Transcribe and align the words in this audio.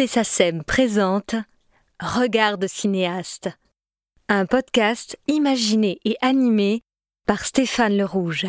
Musée 0.00 0.06
SACEM 0.06 0.64
présente 0.64 1.34
Regarde 2.00 2.66
cinéaste, 2.66 3.50
un 4.30 4.46
podcast 4.46 5.18
imaginé 5.28 5.98
et 6.06 6.16
animé 6.22 6.80
par 7.26 7.44
Stéphane 7.44 7.98
Le 7.98 8.06
Rouge. 8.06 8.46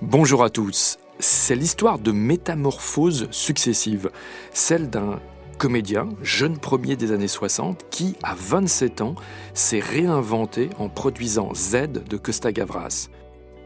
Bonjour 0.00 0.44
à 0.44 0.50
tous. 0.50 0.98
C'est 1.18 1.56
l'histoire 1.56 1.98
de 1.98 2.12
métamorphoses 2.12 3.26
successives, 3.32 4.12
celle 4.52 4.88
d'un 4.88 5.18
comédien, 5.58 6.10
jeune 6.22 6.58
premier 6.58 6.94
des 6.94 7.10
années 7.10 7.26
60, 7.26 7.86
qui, 7.90 8.14
à 8.22 8.36
27 8.36 9.00
ans, 9.00 9.16
s'est 9.52 9.80
réinventé 9.80 10.70
en 10.78 10.88
produisant 10.90 11.54
Z 11.56 12.04
de 12.08 12.16
Costa 12.16 12.52
Gavras. 12.52 13.08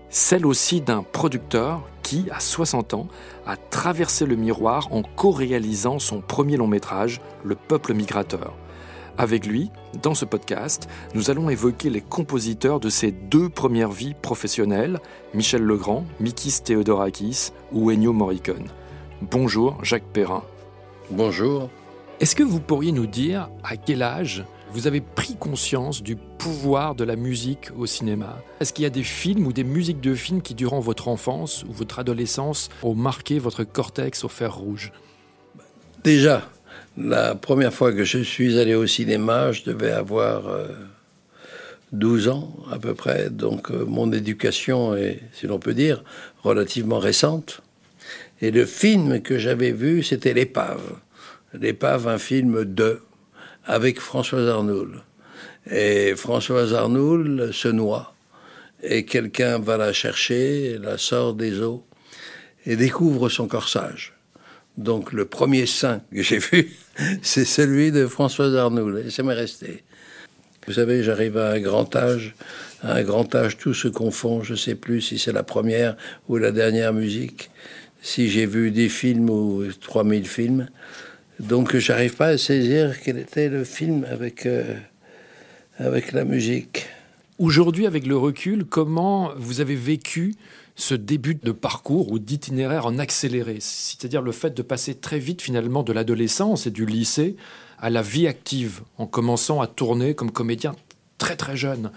Celle 0.08 0.46
aussi 0.46 0.80
d'un 0.80 1.02
producteur 1.02 1.82
qui, 2.02 2.26
à 2.30 2.40
60 2.40 2.94
ans, 2.94 3.08
a 3.46 3.56
traversé 3.56 4.26
le 4.26 4.36
miroir 4.36 4.88
en 4.90 5.02
co-réalisant 5.02 5.98
son 5.98 6.20
premier 6.20 6.56
long 6.56 6.66
métrage, 6.66 7.20
Le 7.44 7.54
Peuple 7.54 7.94
migrateur. 7.94 8.54
Avec 9.18 9.46
lui, 9.46 9.70
dans 10.02 10.14
ce 10.14 10.26
podcast, 10.26 10.88
nous 11.14 11.30
allons 11.30 11.48
évoquer 11.48 11.88
les 11.88 12.02
compositeurs 12.02 12.80
de 12.80 12.90
ses 12.90 13.12
deux 13.12 13.48
premières 13.48 13.90
vies 13.90 14.14
professionnelles, 14.20 15.00
Michel 15.32 15.62
Legrand, 15.62 16.04
Mikis 16.20 16.60
Theodorakis 16.62 17.52
ou 17.72 17.90
Ennio 17.90 18.12
Morricone. 18.12 18.66
Bonjour 19.22 19.82
Jacques 19.82 20.12
Perrin. 20.12 20.42
Bonjour. 21.10 21.70
Est-ce 22.20 22.36
que 22.36 22.42
vous 22.42 22.60
pourriez 22.60 22.92
nous 22.92 23.06
dire 23.06 23.48
à 23.62 23.76
quel 23.76 24.02
âge 24.02 24.44
vous 24.76 24.86
avez 24.86 25.00
pris 25.00 25.36
conscience 25.36 26.02
du 26.02 26.16
pouvoir 26.16 26.94
de 26.94 27.02
la 27.02 27.16
musique 27.16 27.70
au 27.78 27.86
cinéma. 27.86 28.42
Est-ce 28.60 28.74
qu'il 28.74 28.82
y 28.82 28.86
a 28.86 28.90
des 28.90 29.04
films 29.04 29.46
ou 29.46 29.52
des 29.54 29.64
musiques 29.64 30.02
de 30.02 30.14
films 30.14 30.42
qui, 30.42 30.54
durant 30.54 30.80
votre 30.80 31.08
enfance 31.08 31.64
ou 31.66 31.72
votre 31.72 31.98
adolescence, 31.98 32.68
ont 32.82 32.94
marqué 32.94 33.38
votre 33.38 33.64
cortex 33.64 34.22
au 34.22 34.28
fer 34.28 34.54
rouge? 34.54 34.92
Déjà, 36.04 36.46
la 36.98 37.34
première 37.34 37.72
fois 37.72 37.90
que 37.90 38.04
je 38.04 38.18
suis 38.18 38.58
allé 38.58 38.74
au 38.74 38.86
cinéma, 38.86 39.50
je 39.50 39.62
devais 39.62 39.92
avoir 39.92 40.42
12 41.92 42.28
euh, 42.28 42.32
ans 42.32 42.54
à 42.70 42.78
peu 42.78 42.92
près. 42.92 43.30
Donc 43.30 43.70
euh, 43.70 43.86
mon 43.86 44.12
éducation 44.12 44.94
est, 44.94 45.22
si 45.32 45.46
l'on 45.46 45.58
peut 45.58 45.72
dire, 45.72 46.04
relativement 46.42 46.98
récente. 46.98 47.62
Et 48.42 48.50
le 48.50 48.66
film 48.66 49.22
que 49.22 49.38
j'avais 49.38 49.72
vu, 49.72 50.02
c'était 50.02 50.34
L'épave. 50.34 51.00
L'épave, 51.54 52.08
un 52.08 52.18
film 52.18 52.66
de 52.66 53.00
avec 53.66 54.00
Françoise 54.00 54.48
Arnoul. 54.48 55.02
Et 55.70 56.14
Françoise 56.16 56.72
Arnoul 56.72 57.50
se 57.52 57.68
noie. 57.68 58.14
Et 58.82 59.04
quelqu'un 59.04 59.58
va 59.58 59.76
la 59.76 59.92
chercher, 59.92 60.78
la 60.78 60.96
sort 60.96 61.34
des 61.34 61.60
eaux 61.60 61.84
et 62.64 62.76
découvre 62.76 63.28
son 63.28 63.48
corsage. 63.48 64.14
Donc 64.76 65.12
le 65.12 65.24
premier 65.24 65.66
saint 65.66 66.02
que 66.12 66.22
j'ai 66.22 66.38
vu, 66.38 66.72
c'est 67.22 67.44
celui 67.44 67.92
de 67.92 68.06
Françoise 68.06 68.54
Arnoul. 68.54 69.04
Et 69.06 69.10
ça 69.10 69.22
m'est 69.22 69.34
resté. 69.34 69.84
Vous 70.66 70.74
savez, 70.74 71.02
j'arrive 71.02 71.38
à 71.38 71.52
un 71.52 71.60
grand 71.60 71.94
âge. 71.96 72.34
À 72.82 72.94
un 72.94 73.02
grand 73.02 73.34
âge, 73.34 73.56
tout 73.56 73.74
se 73.74 73.88
confond. 73.88 74.42
Je 74.42 74.52
ne 74.52 74.58
sais 74.58 74.74
plus 74.74 75.00
si 75.00 75.18
c'est 75.18 75.32
la 75.32 75.42
première 75.42 75.96
ou 76.28 76.36
la 76.36 76.52
dernière 76.52 76.92
musique. 76.92 77.50
Si 78.02 78.28
j'ai 78.28 78.46
vu 78.46 78.70
des 78.70 78.88
films 78.88 79.30
ou 79.30 79.64
3000 79.80 80.26
films. 80.26 80.68
Donc 81.40 81.76
j'arrive 81.76 82.16
pas 82.16 82.28
à 82.28 82.38
saisir 82.38 83.00
quel 83.02 83.18
était 83.18 83.48
le 83.48 83.64
film 83.64 84.06
avec, 84.10 84.46
euh, 84.46 84.74
avec 85.78 86.12
la 86.12 86.24
musique. 86.24 86.86
Aujourd'hui, 87.38 87.86
avec 87.86 88.06
le 88.06 88.16
recul, 88.16 88.64
comment 88.64 89.32
vous 89.36 89.60
avez 89.60 89.74
vécu 89.74 90.34
ce 90.76 90.94
début 90.94 91.34
de 91.34 91.52
parcours 91.52 92.10
ou 92.10 92.18
d'itinéraire 92.18 92.86
en 92.86 92.98
accéléré? 92.98 93.58
C'est-à-dire 93.60 94.22
le 94.22 94.32
fait 94.32 94.54
de 94.54 94.62
passer 94.62 94.94
très 94.94 95.18
vite 95.18 95.42
finalement 95.42 95.82
de 95.82 95.92
l'adolescence 95.92 96.66
et 96.66 96.70
du 96.70 96.86
lycée 96.86 97.36
à 97.78 97.90
la 97.90 98.00
vie 98.00 98.26
active, 98.26 98.80
en 98.96 99.06
commençant 99.06 99.60
à 99.60 99.66
tourner 99.66 100.14
comme 100.14 100.30
comédien 100.30 100.74
très 101.18 101.36
très 101.36 101.58
jeune. 101.58 101.90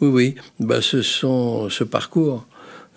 Oui, 0.00 0.08
oui, 0.08 0.34
bah, 0.58 0.82
ce, 0.82 1.02
sont, 1.02 1.68
ce 1.68 1.84
parcours 1.84 2.46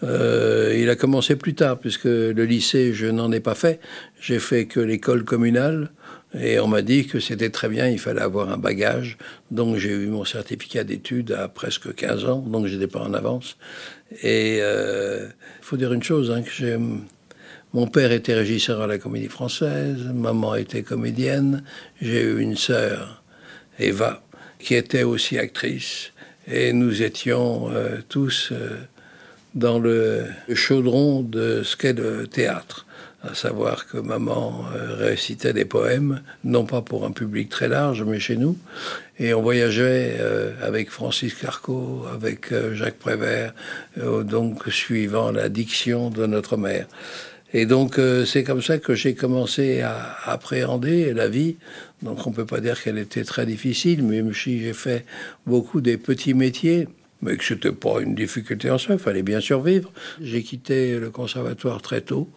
euh, 0.04 0.76
il 0.78 0.90
a 0.90 0.96
commencé 0.96 1.36
plus 1.36 1.56
tard, 1.56 1.80
puisque 1.80 2.06
le 2.06 2.44
lycée, 2.46 2.94
je 2.94 3.08
n'en 3.08 3.32
ai 3.32 3.40
pas 3.40 3.56
fait. 3.56 3.80
J'ai 4.20 4.40
fait 4.40 4.66
que 4.66 4.80
l'école 4.80 5.24
communale. 5.24 5.92
Et 6.40 6.60
on 6.60 6.68
m'a 6.68 6.82
dit 6.82 7.06
que 7.06 7.20
c'était 7.20 7.52
très 7.52 7.70
bien, 7.70 7.88
il 7.88 8.00
fallait 8.00 8.22
avoir 8.22 8.52
un 8.52 8.58
bagage. 8.58 9.18
Donc 9.52 9.78
j'ai 9.78 9.92
eu 9.92 10.08
mon 10.08 10.26
certificat 10.26 10.84
d'études 10.84 11.32
à 11.32 11.48
presque 11.48 11.94
15 11.94 12.26
ans, 12.26 12.40
donc 12.40 12.66
j'étais 12.66 12.88
pas 12.88 13.02
en 13.02 13.14
avance. 13.14 13.58
Et 14.24 14.56
il 14.56 14.62
euh, 14.62 15.28
faut 15.62 15.78
dire 15.78 15.94
une 15.94 16.02
chose, 16.02 16.32
hein, 16.32 16.42
que 16.42 16.80
mon 17.74 17.88
père 17.88 18.12
était 18.12 18.34
régisseur 18.34 18.82
à 18.82 18.88
la 18.88 18.98
comédie 18.98 19.28
française, 19.28 20.00
maman 20.12 20.56
était 20.56 20.82
comédienne, 20.82 21.64
j'ai 22.02 22.24
eu 22.24 22.40
une 22.40 22.58
sœur, 22.58 23.24
Eva, 23.78 24.24
qui 24.58 24.74
était 24.74 25.04
aussi 25.04 25.38
actrice. 25.38 26.14
Et 26.48 26.74
nous 26.74 27.04
étions 27.04 27.70
euh, 27.70 28.00
tous 28.10 28.52
dans 29.56 29.80
le 29.80 30.26
chaudron 30.54 31.22
de 31.22 31.62
ce 31.64 31.76
qu'est 31.76 31.94
le 31.94 32.28
théâtre. 32.28 32.86
À 33.26 33.36
savoir 33.36 33.88
que 33.88 33.98
maman 33.98 34.66
euh, 34.76 34.96
récitait 34.98 35.54
des 35.54 35.64
poèmes, 35.64 36.22
non 36.44 36.66
pas 36.66 36.82
pour 36.82 37.06
un 37.06 37.12
public 37.12 37.48
très 37.48 37.70
large, 37.70 38.04
mais 38.04 38.20
chez 38.20 38.36
nous. 38.36 38.58
Et 39.18 39.34
on 39.34 39.42
voyageait 39.42 40.18
euh, 40.20 40.52
avec 40.62 40.90
Francis 40.90 41.34
Carco, 41.34 42.06
avec 42.14 42.52
euh, 42.52 42.76
Jacques 42.76 43.00
Prévert, 43.00 43.54
donc 43.96 44.68
suivant 44.68 45.32
la 45.32 45.48
diction 45.48 46.10
de 46.10 46.26
notre 46.26 46.58
mère. 46.58 46.88
Et 47.54 47.66
donc 47.68 48.00
c'est 48.26 48.44
comme 48.44 48.64
ça 48.64 48.80
que 48.80 48.96
j'ai 48.96 49.14
commencé 49.14 49.82
à 49.82 50.18
appréhender 50.26 51.14
la 51.14 51.28
vie. 51.28 51.58
Donc 52.02 52.26
on 52.26 52.32
peut 52.32 52.48
pas 52.48 52.60
dire 52.60 52.82
qu'elle 52.82 52.98
était 52.98 53.24
très 53.24 53.46
difficile, 53.46 54.04
même 54.04 54.34
si 54.34 54.60
j'ai 54.60 54.74
fait 54.74 55.06
beaucoup 55.46 55.80
des 55.80 55.98
petits 55.98 56.34
métiers 56.34 56.88
mais 57.24 57.38
que 57.38 57.44
c'était 57.44 57.72
pas 57.72 58.02
une 58.02 58.16
difficulté 58.16 58.70
en 58.70 58.78
soi, 58.78 58.96
il 58.96 59.00
fallait 59.00 59.24
bien 59.24 59.40
survivre. 59.40 59.92
J'ai 60.22 60.44
quitté 60.44 61.00
le 61.00 61.10
conservatoire 61.10 61.82
très 61.82 62.02
tôt, 62.02 62.30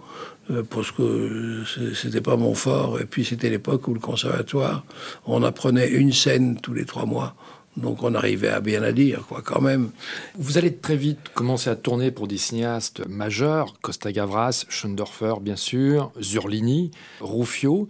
euh, 0.51 0.63
parce 0.63 0.93
que 0.93 1.63
c'était 1.95 2.21
pas 2.21 2.37
mon 2.37 2.55
fort, 2.55 3.01
et 3.01 3.05
puis 3.05 3.25
c'était 3.25 3.51
l'époque 3.51 3.89
où 3.89 3.95
le 3.95 4.01
conservatoire, 4.01 4.85
on 5.27 5.43
apprenait 5.43 5.89
une 5.89 6.13
scène 6.13 6.59
tous 6.61 6.75
les 6.75 6.85
trois 6.85 7.07
mois. 7.07 7.35
Donc 7.77 8.03
on 8.03 8.15
arrivait 8.15 8.49
à 8.49 8.61
bien 8.61 8.83
à 8.83 8.93
dire, 8.93 9.27
quoi, 9.27 9.43
quand 9.43 9.61
même. 9.61 9.91
Vous 10.39 10.57
allez 10.57 10.75
très 10.75 10.97
vite 10.97 11.19
commencer 11.35 11.69
à 11.69 11.77
tourner 11.77 12.11
pour 12.11 12.27
des 12.27 12.39
cinéastes 12.39 13.07
majeurs, 13.07 13.75
Costa 13.83 14.13
Gavras, 14.13 14.65
Schoendorfer, 14.71 15.35
bien 15.43 15.57
sûr, 15.57 16.11
Zurlini, 16.21 16.91
Ruffio. 17.21 17.89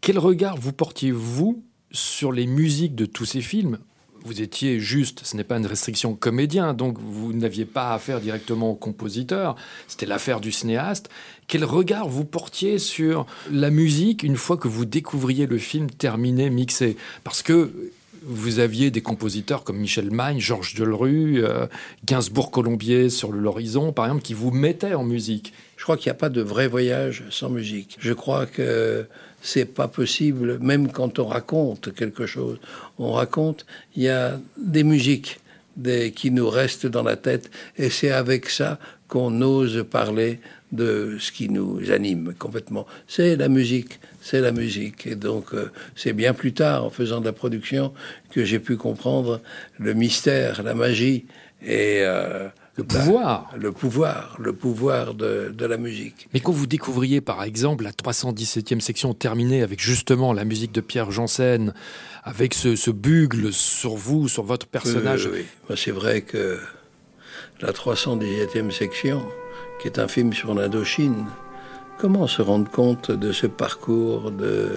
Quel 0.00 0.18
regard 0.18 0.56
vous 0.56 0.72
portiez-vous 0.72 1.62
sur 1.92 2.32
les 2.32 2.46
musiques 2.46 2.94
de 2.94 3.04
tous 3.04 3.26
ces 3.26 3.42
films 3.42 3.78
vous 4.24 4.42
étiez 4.42 4.80
juste, 4.80 5.22
ce 5.24 5.36
n'est 5.36 5.44
pas 5.44 5.56
une 5.56 5.66
restriction 5.66 6.14
comédien, 6.14 6.74
donc 6.74 6.98
vous 6.98 7.32
n'aviez 7.32 7.64
pas 7.64 7.92
affaire 7.94 8.20
directement 8.20 8.70
au 8.70 8.74
compositeur, 8.74 9.56
c'était 9.88 10.06
l'affaire 10.06 10.40
du 10.40 10.52
cinéaste. 10.52 11.08
Quel 11.46 11.64
regard 11.64 12.08
vous 12.08 12.24
portiez 12.24 12.78
sur 12.78 13.26
la 13.50 13.70
musique 13.70 14.22
une 14.22 14.36
fois 14.36 14.56
que 14.56 14.68
vous 14.68 14.84
découvriez 14.84 15.46
le 15.46 15.58
film 15.58 15.90
terminé, 15.90 16.50
mixé? 16.50 16.96
Parce 17.24 17.42
que 17.42 17.90
vous 18.22 18.58
aviez 18.58 18.90
des 18.90 19.00
compositeurs 19.00 19.64
comme 19.64 19.78
Michel 19.78 20.10
Magne, 20.10 20.40
Georges 20.40 20.74
Delru, 20.74 21.42
euh, 21.42 21.66
Gainsbourg-Colombier 22.04 23.08
sur 23.08 23.32
l'horizon, 23.32 23.92
par 23.92 24.04
exemple, 24.06 24.22
qui 24.22 24.34
vous 24.34 24.50
mettaient 24.50 24.94
en 24.94 25.04
musique. 25.04 25.52
Je 25.76 25.84
crois 25.84 25.96
qu'il 25.96 26.10
n'y 26.10 26.16
a 26.16 26.20
pas 26.20 26.28
de 26.28 26.42
vrai 26.42 26.68
voyage 26.68 27.24
sans 27.30 27.48
musique. 27.48 27.96
Je 27.98 28.12
crois 28.12 28.46
que 28.46 29.06
c'est 29.42 29.64
pas 29.64 29.88
possible, 29.88 30.58
même 30.60 30.90
quand 30.90 31.18
on 31.18 31.26
raconte 31.26 31.94
quelque 31.94 32.26
chose. 32.26 32.58
On 32.98 33.12
raconte, 33.12 33.66
il 33.96 34.02
y 34.02 34.08
a 34.08 34.40
des 34.56 34.84
musiques 34.84 35.40
qui 36.14 36.30
nous 36.30 36.48
restent 36.50 36.86
dans 36.86 37.02
la 37.02 37.16
tête, 37.16 37.50
et 37.78 37.90
c'est 37.90 38.10
avec 38.10 38.50
ça 38.50 38.78
qu'on 39.08 39.40
ose 39.42 39.84
parler 39.90 40.40
de 40.72 41.16
ce 41.18 41.32
qui 41.32 41.48
nous 41.48 41.90
anime 41.90 42.34
complètement. 42.38 42.86
C'est 43.08 43.36
la 43.36 43.48
musique, 43.48 43.98
c'est 44.20 44.40
la 44.40 44.52
musique. 44.52 45.06
Et 45.06 45.16
donc, 45.16 45.52
euh, 45.52 45.70
c'est 45.96 46.12
bien 46.12 46.32
plus 46.32 46.52
tard, 46.52 46.84
en 46.84 46.90
faisant 46.90 47.20
de 47.20 47.24
la 47.24 47.32
production, 47.32 47.92
que 48.30 48.44
j'ai 48.44 48.60
pu 48.60 48.76
comprendre 48.76 49.40
le 49.78 49.94
mystère, 49.94 50.62
la 50.62 50.74
magie 50.74 51.26
et 51.62 52.02
euh, 52.02 52.48
le 52.76 52.84
pouvoir. 52.84 53.50
le 53.58 53.72
pouvoir, 53.72 54.36
le 54.38 54.52
pouvoir 54.52 55.14
de, 55.14 55.52
la 55.58 55.76
musique. 55.76 56.28
Mais 56.32 56.40
quand 56.40 56.52
vous 56.52 56.66
découvriez 56.66 57.20
par 57.20 57.42
exemple 57.42 57.84
la 57.84 57.90
317e 57.90 58.80
section 58.80 59.12
terminée 59.12 59.62
avec 59.62 59.80
justement 59.80 60.32
la 60.32 60.44
musique 60.44 60.72
de 60.72 60.80
Pierre 60.80 61.10
Janssen, 61.10 61.74
avec 62.22 62.54
ce, 62.54 62.90
bugle 62.90 63.52
sur 63.52 63.94
vous, 63.94 64.28
sur 64.28 64.44
votre 64.44 64.66
personnage. 64.66 65.28
oui, 65.32 65.44
c'est 65.76 65.90
vrai 65.90 66.22
que 66.22 66.58
la 67.60 67.72
317e 67.72 68.70
section, 68.70 69.22
qui 69.80 69.88
est 69.88 69.98
un 69.98 70.08
film 70.08 70.32
sur 70.32 70.54
l'Indochine, 70.54 71.26
comment 71.98 72.26
se 72.26 72.40
rendre 72.40 72.70
compte 72.70 73.10
de 73.10 73.32
ce 73.32 73.46
parcours, 73.46 74.30
de 74.30 74.70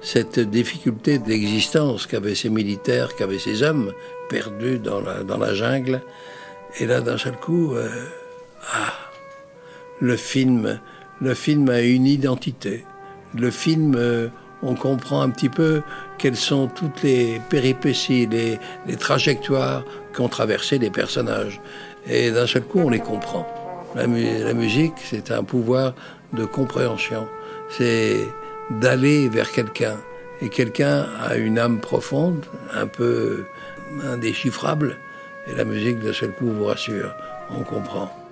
cette 0.00 0.38
difficulté 0.38 1.18
d'existence 1.18 2.06
qu'avaient 2.06 2.34
ces 2.34 2.50
militaires, 2.50 3.16
qu'avaient 3.16 3.38
ces 3.38 3.62
hommes 3.62 3.92
perdus 4.28 4.78
dans 4.78 5.00
la, 5.00 5.22
dans 5.24 5.38
la 5.38 5.54
jungle 5.54 6.02
et 6.78 6.86
là, 6.86 7.00
d'un 7.00 7.18
seul 7.18 7.36
coup, 7.36 7.74
euh, 7.74 7.88
ah, 8.72 8.92
le 10.00 10.16
film, 10.16 10.80
le 11.20 11.34
film 11.34 11.68
a 11.68 11.80
une 11.80 12.06
identité. 12.06 12.84
le 13.36 13.50
film, 13.50 13.94
euh, 13.96 14.28
on 14.62 14.74
comprend 14.74 15.20
un 15.20 15.30
petit 15.30 15.48
peu 15.48 15.82
quelles 16.18 16.36
sont 16.36 16.68
toutes 16.68 17.02
les 17.02 17.40
péripéties, 17.50 18.26
les, 18.26 18.58
trajectoires 18.96 19.84
qu'ont 20.14 20.28
traversé 20.28 20.78
les 20.78 20.90
personnages. 20.90 21.60
Et 22.08 22.30
d'un 22.30 22.46
seul 22.46 22.62
coup, 22.62 22.80
on 22.80 22.90
les 22.90 23.00
comprend. 23.00 23.46
La 23.94 24.06
musique, 24.54 24.94
c'est 25.04 25.30
un 25.30 25.44
pouvoir 25.44 25.94
de 26.32 26.44
compréhension. 26.44 27.28
C'est 27.70 28.16
d'aller 28.70 29.28
vers 29.28 29.50
quelqu'un. 29.52 29.96
Et 30.40 30.48
quelqu'un 30.48 31.06
a 31.20 31.36
une 31.36 31.58
âme 31.58 31.80
profonde, 31.80 32.44
un 32.72 32.86
peu 32.86 33.44
indéchiffrable. 34.02 34.96
Et 35.46 35.54
la 35.54 35.64
musique, 35.64 36.00
d'un 36.00 36.12
seul 36.12 36.32
coup, 36.32 36.50
vous 36.50 36.64
rassure. 36.64 37.14
On 37.50 37.62
comprend. 37.62 38.23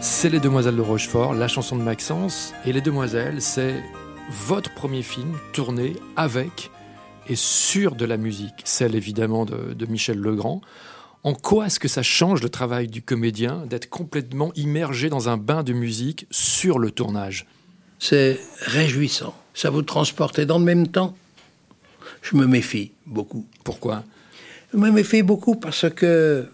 C'est 0.00 0.30
Les 0.30 0.40
Demoiselles 0.40 0.76
de 0.76 0.80
Rochefort, 0.80 1.34
la 1.34 1.46
chanson 1.46 1.76
de 1.76 1.82
Maxence. 1.82 2.54
Et 2.64 2.72
Les 2.72 2.80
Demoiselles, 2.80 3.42
c'est 3.42 3.82
votre 4.30 4.72
premier 4.74 5.02
film 5.02 5.36
tourné 5.52 5.92
avec 6.16 6.70
et 7.28 7.36
sur 7.36 7.94
de 7.94 8.04
la 8.04 8.16
musique, 8.16 8.62
celle 8.64 8.94
évidemment 8.94 9.44
de, 9.44 9.74
de 9.74 9.86
Michel 9.86 10.18
Legrand. 10.18 10.60
En 11.24 11.34
quoi 11.34 11.66
est-ce 11.66 11.80
que 11.80 11.88
ça 11.88 12.02
change 12.02 12.42
le 12.42 12.48
travail 12.48 12.86
du 12.86 13.02
comédien 13.02 13.64
d'être 13.66 13.88
complètement 13.88 14.52
immergé 14.54 15.08
dans 15.08 15.28
un 15.28 15.36
bain 15.36 15.62
de 15.62 15.72
musique 15.72 16.26
sur 16.30 16.78
le 16.78 16.90
tournage? 16.90 17.46
C'est 17.98 18.38
réjouissant 18.60 19.34
ça 19.54 19.70
vous 19.70 19.82
transporte. 19.82 20.38
Et 20.40 20.46
dans 20.46 20.58
le 20.58 20.64
même 20.64 20.88
temps, 20.88 21.16
je 22.22 22.36
me 22.36 22.46
méfie 22.46 22.92
beaucoup. 23.06 23.46
Pourquoi? 23.62 24.04
Je 24.72 24.78
me 24.78 24.90
méfie 24.90 25.22
beaucoup 25.22 25.54
parce 25.54 25.88
que, 25.88 26.46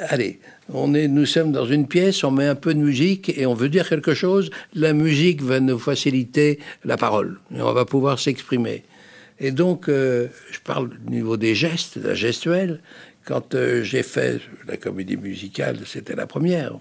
allez, 0.00 0.40
on 0.72 0.92
est, 0.94 1.08
nous 1.08 1.26
sommes 1.26 1.52
dans 1.52 1.66
une 1.66 1.86
pièce, 1.86 2.22
on 2.24 2.32
met 2.32 2.46
un 2.46 2.56
peu 2.56 2.74
de 2.74 2.80
musique 2.80 3.32
et 3.38 3.46
on 3.46 3.54
veut 3.54 3.68
dire 3.68 3.88
quelque 3.88 4.14
chose. 4.14 4.50
La 4.74 4.92
musique 4.92 5.42
va 5.42 5.60
nous 5.60 5.78
faciliter 5.78 6.58
la 6.84 6.96
parole 6.96 7.38
et 7.54 7.62
on 7.62 7.72
va 7.72 7.84
pouvoir 7.84 8.18
s'exprimer. 8.18 8.84
Et 9.42 9.52
donc, 9.52 9.88
euh, 9.88 10.28
je 10.50 10.58
parle 10.60 10.90
au 11.06 11.10
niveau 11.10 11.38
des 11.38 11.54
gestes, 11.54 11.98
de 11.98 12.08
la 12.08 12.14
gestuelle. 12.14 12.80
Quand 13.30 13.54
euh, 13.54 13.84
j'ai 13.84 14.02
fait 14.02 14.40
la 14.66 14.76
comédie 14.76 15.16
musicale, 15.16 15.78
c'était 15.86 16.16
la 16.16 16.26
première. 16.26 16.72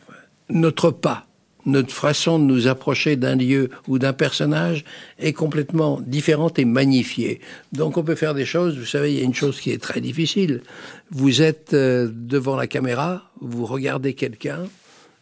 Notre 0.50 0.90
pas, 0.90 1.28
notre 1.68 1.94
façon 1.94 2.40
de 2.40 2.44
nous 2.44 2.66
approcher 2.66 3.18
d'un 3.18 3.36
lieu 3.36 3.70
ou 3.88 4.00
d'un 4.00 4.14
personnage 4.14 4.84
est 5.20 5.34
complètement 5.34 6.02
différente 6.02 6.58
et 6.58 6.66
magnifiée. 6.66 7.40
Donc 7.72 7.98
on 7.98 8.04
peut 8.04 8.16
faire 8.16 8.34
des 8.34 8.46
choses, 8.46 8.80
vous 8.80 8.88
savez, 8.88 9.14
il 9.14 9.20
y 9.20 9.22
a 9.22 9.26
une 9.26 9.36
chose 9.36 9.62
qui 9.62 9.70
est 9.70 9.80
très 9.80 10.02
difficile. 10.02 10.64
Vous 11.12 11.44
êtes 11.44 11.76
euh, 11.76 12.10
devant 12.12 12.56
la 12.56 12.66
caméra, 12.66 13.30
vous 13.40 13.68
regardez 13.68 14.16
quelqu'un, 14.16 14.64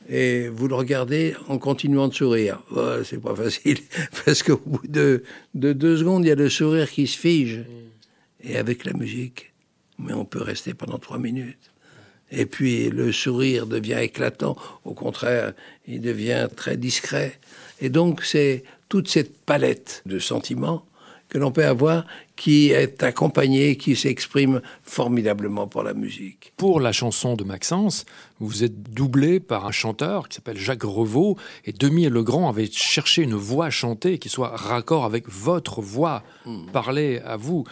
et 0.07 0.47
vous 0.47 0.69
le 0.69 0.75
regardez 0.75 1.35
en 1.50 1.57
continuant 1.57 2.07
de 2.07 2.13
sourire. 2.13 2.63
c'est 3.03 3.21
pas 3.21 3.35
facile, 3.35 3.80
parce 4.25 4.44
qu'au 4.44 4.62
bout 4.65 4.88
de, 4.88 5.23
de, 5.56 5.73
deux 5.73 5.97
secondes, 5.97 6.23
il 6.23 6.30
y 6.30 6.31
a 6.31 6.35
le 6.35 6.47
sourire 6.47 6.89
qui 6.89 7.06
se 7.06 7.18
fige. 7.18 7.65
Et 8.41 8.56
avec 8.56 8.85
la 8.85 8.94
musique, 8.94 9.51
mais 9.97 10.13
on 10.13 10.25
peut 10.25 10.41
rester 10.41 10.73
pendant 10.73 10.97
trois 10.97 11.17
minutes. 11.17 11.71
Et 12.31 12.45
puis 12.45 12.89
le 12.89 13.11
sourire 13.11 13.67
devient 13.67 13.99
éclatant. 14.01 14.57
Au 14.83 14.94
contraire, 14.94 15.53
il 15.88 16.01
devient 16.01 16.49
très 16.55 16.77
discret. 16.77 17.39
Et 17.79 17.89
donc 17.89 18.23
c'est 18.23 18.63
toute 18.89 19.07
cette 19.07 19.38
palette 19.45 20.01
de 20.05 20.19
sentiments 20.19 20.85
que 21.30 21.38
l'on 21.38 21.52
peut 21.52 21.66
avoir 21.66 22.06
qui 22.36 22.69
est 22.69 23.02
accompagné, 23.02 23.78
qui 23.78 23.96
s'exprime 23.96 24.62
formidablement 24.84 25.68
pour 25.68 25.81
la 25.81 25.94
musique. 25.94 26.54
Pour 26.56 26.80
la 26.80 26.92
chanson 26.92 27.36
de 27.36 27.44
Maxence, 27.44 28.06
vous 28.40 28.64
êtes 28.64 28.94
doublé 28.94 29.40
par 29.40 29.66
un 29.66 29.72
chanteur 29.72 30.30
qui 30.30 30.36
s'appelle 30.36 30.57
Jacques 30.57 30.84
Revaux, 30.84 31.36
et 31.66 31.74
Demi 31.74 32.06
et 32.06 32.10
Legrand 32.10 32.48
avaient 32.48 32.69
cherché 32.72 33.24
une 33.24 33.34
voix 33.34 33.66
à 33.66 33.69
chanter 33.72 34.19
qui 34.19 34.30
soit 34.30 34.56
raccord 34.56 35.04
avec 35.04 35.28
votre 35.28 35.81
voix, 35.81 36.24
parler 36.72 37.19
à 37.26 37.38
vous. 37.38 37.66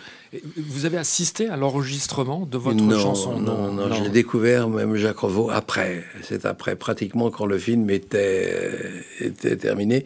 Vous 0.58 0.86
avez 0.86 0.98
assisté 0.98 1.48
à 1.48 1.58
l'enregistrement 1.58 2.48
de 2.48 2.58
votre 2.58 3.00
chanson? 3.00 3.40
Non, 3.40 3.72
non, 3.72 3.88
non, 3.88 3.94
j'ai 3.94 4.10
découvert 4.10 4.68
même 4.68 4.96
Jacques 4.96 5.20
Revaux 5.20 5.52
après. 5.52 6.04
C'est 6.24 6.46
après, 6.46 6.76
pratiquement 6.76 7.30
quand 7.30 7.46
le 7.46 7.60
film 7.60 7.90
était, 7.92 8.82
était 9.20 9.58
terminé. 9.58 10.06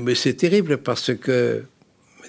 Mais 0.00 0.14
c'est 0.14 0.34
terrible 0.34 0.78
parce 0.78 1.14
que 1.14 1.64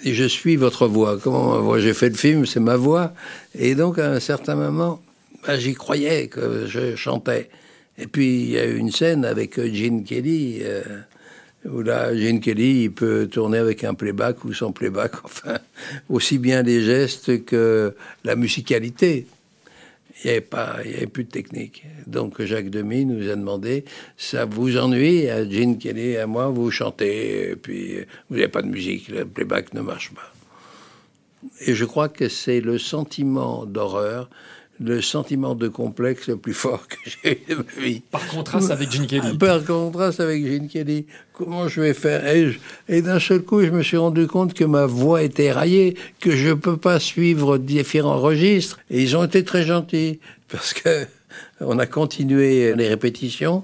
je 0.03 0.25
suis 0.25 0.55
votre 0.57 0.87
voix. 0.87 1.17
Comment 1.17 1.61
moi 1.61 1.79
j'ai 1.79 1.93
fait 1.93 2.09
le 2.09 2.15
film, 2.15 2.45
c'est 2.45 2.59
ma 2.59 2.75
voix. 2.75 3.13
Et 3.57 3.75
donc 3.75 3.99
à 3.99 4.11
un 4.11 4.19
certain 4.19 4.55
moment, 4.55 5.01
bah, 5.45 5.57
j'y 5.57 5.73
croyais 5.73 6.27
que 6.27 6.65
je 6.67 6.95
chantais. 6.95 7.49
Et 7.97 8.07
puis 8.07 8.41
il 8.41 8.49
y 8.49 8.57
a 8.57 8.65
eu 8.65 8.77
une 8.77 8.91
scène 8.91 9.23
avec 9.23 9.55
Gene 9.55 10.03
Kelly. 10.03 10.59
Euh, 10.63 10.81
où 11.65 11.81
là, 11.81 12.13
Gene 12.13 12.41
Kelly, 12.41 12.83
il 12.83 12.91
peut 12.91 13.27
tourner 13.31 13.57
avec 13.57 13.85
un 13.85 13.93
playback 13.93 14.43
ou 14.43 14.53
sans 14.53 14.73
playback, 14.73 15.13
enfin, 15.23 15.59
aussi 16.09 16.37
bien 16.37 16.61
les 16.61 16.81
gestes 16.81 17.45
que 17.45 17.95
la 18.23 18.35
musicalité 18.35 19.27
il 20.23 20.27
n'y 20.27 20.31
avait, 20.31 20.41
pas, 20.41 20.77
y 20.85 20.95
avait 20.95 21.07
plus 21.07 21.25
de 21.25 21.29
technique. 21.29 21.83
Donc 22.07 22.41
Jacques 22.41 22.69
Demy 22.69 23.05
nous 23.05 23.29
a 23.29 23.35
demandé, 23.35 23.83
ça 24.17 24.45
vous 24.45 24.77
ennuie, 24.77 25.29
à 25.29 25.47
Gene 25.47 25.77
Kelly 25.77 26.11
et 26.11 26.19
à 26.19 26.27
moi, 26.27 26.47
vous 26.47 26.71
chantez, 26.71 27.51
et 27.51 27.55
puis 27.55 27.97
vous 28.29 28.37
n'avez 28.37 28.47
pas 28.47 28.61
de 28.61 28.67
musique, 28.67 29.09
le 29.09 29.25
playback 29.25 29.73
ne 29.73 29.81
marche 29.81 30.11
pas. 30.13 30.33
Et 31.65 31.73
je 31.75 31.85
crois 31.85 32.07
que 32.07 32.29
c'est 32.29 32.61
le 32.61 32.77
sentiment 32.77 33.65
d'horreur 33.65 34.29
le 34.83 35.01
sentiment 35.01 35.55
de 35.55 35.67
complexe 35.67 36.27
le 36.27 36.37
plus 36.37 36.53
fort 36.53 36.87
que 36.87 36.97
j'ai 37.05 37.41
eu 37.49 37.55
de 37.55 37.55
ma 37.55 37.83
vie. 37.83 38.01
Par 38.11 38.27
contraste 38.27 38.69
avec 38.69 38.91
Gene 38.91 39.07
Kelly. 39.07 39.37
Par 39.37 39.63
contraste 39.63 40.19
avec 40.19 40.45
Gene 40.45 40.67
Kelly. 40.67 41.05
Comment 41.31 41.67
je 41.67 41.81
vais 41.81 41.93
faire? 41.93 42.23
Et, 42.87 43.01
d'un 43.01 43.19
seul 43.19 43.41
coup, 43.41 43.63
je 43.63 43.69
me 43.69 43.81
suis 43.81 43.97
rendu 43.97 44.27
compte 44.27 44.53
que 44.53 44.65
ma 44.65 44.85
voix 44.85 45.23
était 45.23 45.51
raillée, 45.51 45.95
que 46.19 46.31
je 46.31 46.49
ne 46.49 46.53
peux 46.55 46.77
pas 46.77 46.99
suivre 46.99 47.57
différents 47.57 48.19
registres. 48.19 48.79
Et 48.89 49.01
ils 49.01 49.15
ont 49.15 49.23
été 49.23 49.43
très 49.43 49.63
gentils, 49.63 50.19
parce 50.49 50.73
que 50.73 51.05
on 51.61 51.79
a 51.79 51.85
continué 51.85 52.75
les 52.75 52.87
répétitions 52.87 53.63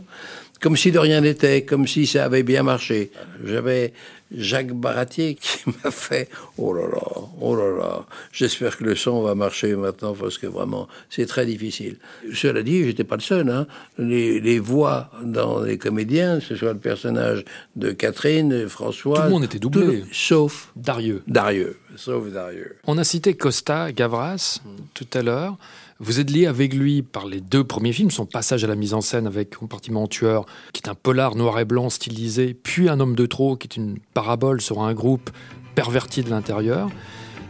comme 0.61 0.75
si 0.75 0.91
de 0.91 0.99
rien 0.99 1.21
n'était, 1.21 1.61
comme 1.63 1.87
si 1.87 2.05
ça 2.05 2.25
avait 2.25 2.43
bien 2.43 2.63
marché. 2.63 3.11
J'avais 3.45 3.93
Jacques 4.35 4.73
Baratier 4.73 5.35
qui 5.35 5.59
m'a 5.83 5.91
fait 5.91 6.29
oh 6.57 6.73
là 6.73 6.87
là, 6.87 7.07
oh 7.41 7.55
là 7.55 7.77
là. 7.77 8.05
J'espère 8.31 8.77
que 8.77 8.83
le 8.83 8.95
son 8.95 9.21
va 9.21 9.35
marcher 9.35 9.75
maintenant 9.75 10.13
parce 10.13 10.37
que 10.37 10.47
vraiment 10.47 10.87
c'est 11.09 11.25
très 11.25 11.45
difficile. 11.45 11.97
Cela 12.33 12.61
dit, 12.63 12.83
j'étais 12.85 13.03
pas 13.03 13.15
le 13.15 13.21
seul. 13.21 13.49
Hein. 13.49 13.67
Les, 13.97 14.39
les, 14.39 14.59
voix 14.59 15.09
dans 15.23 15.61
les 15.61 15.77
comédiens, 15.77 16.39
ce 16.39 16.55
soit 16.55 16.73
le 16.73 16.79
personnage 16.79 17.43
de 17.75 17.91
Catherine, 17.91 18.67
François, 18.67 19.17
tout 19.17 19.23
le 19.23 19.29
monde 19.29 19.43
était 19.43 19.59
doublé, 19.59 20.03
sauf 20.11 20.71
Darieux. 20.75 21.23
Darieux, 21.27 21.77
sauf 21.95 22.27
Darieux. 22.29 22.75
On 22.85 22.97
a 22.97 23.03
cité 23.03 23.33
Costa 23.33 23.91
Gavras 23.91 24.61
tout 24.93 25.07
à 25.13 25.21
l'heure. 25.21 25.57
Vous 26.01 26.21
êtes 26.21 26.29
lié 26.29 26.45
avec 26.45 26.73
lui 26.73 27.01
par 27.01 27.27
les 27.27 27.41
deux 27.41 27.65
premiers 27.65 27.91
films, 27.91 28.09
son 28.09 28.25
passage 28.25 28.63
à 28.63 28.67
la 28.67 28.75
mise 28.75 28.93
en 28.93 29.01
scène 29.01 29.27
avec 29.27 29.57
Compartiment 29.57 30.07
Tueur, 30.07 30.45
qui 30.71 30.81
est 30.81 30.87
un 30.87 30.95
polar 30.95 31.35
noir 31.35 31.59
et 31.59 31.65
blanc 31.65 31.89
stylisé, 31.89 32.53
puis 32.53 32.87
Un 32.87 33.01
homme 33.01 33.15
de 33.15 33.25
trop, 33.25 33.57
qui 33.57 33.67
est 33.67 33.75
une 33.75 33.97
parabole 34.13 34.61
sur 34.61 34.81
un 34.81 34.93
groupe 34.93 35.29
perverti 35.75 36.23
de 36.23 36.29
l'intérieur. 36.29 36.89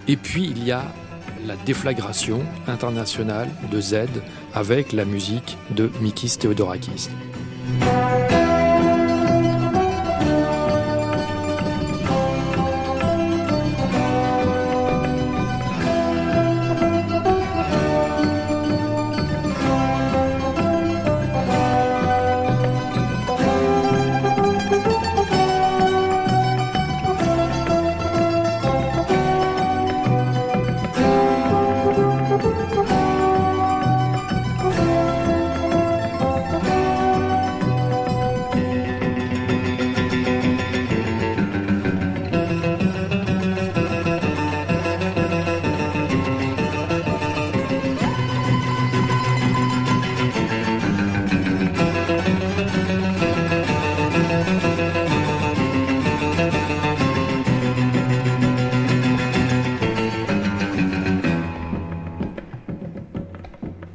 Et 0.08 0.18
puis 0.18 0.46
il 0.46 0.64
y 0.64 0.72
a 0.72 0.84
la 1.46 1.56
déflagration 1.58 2.42
internationale 2.66 3.50
de 3.72 3.80
Z 3.80 4.08
avec 4.56 4.94
la 4.94 5.06
musique 5.06 5.56
de 5.70 5.92
Mikis 6.02 6.38
Theodorakis. 6.40 7.10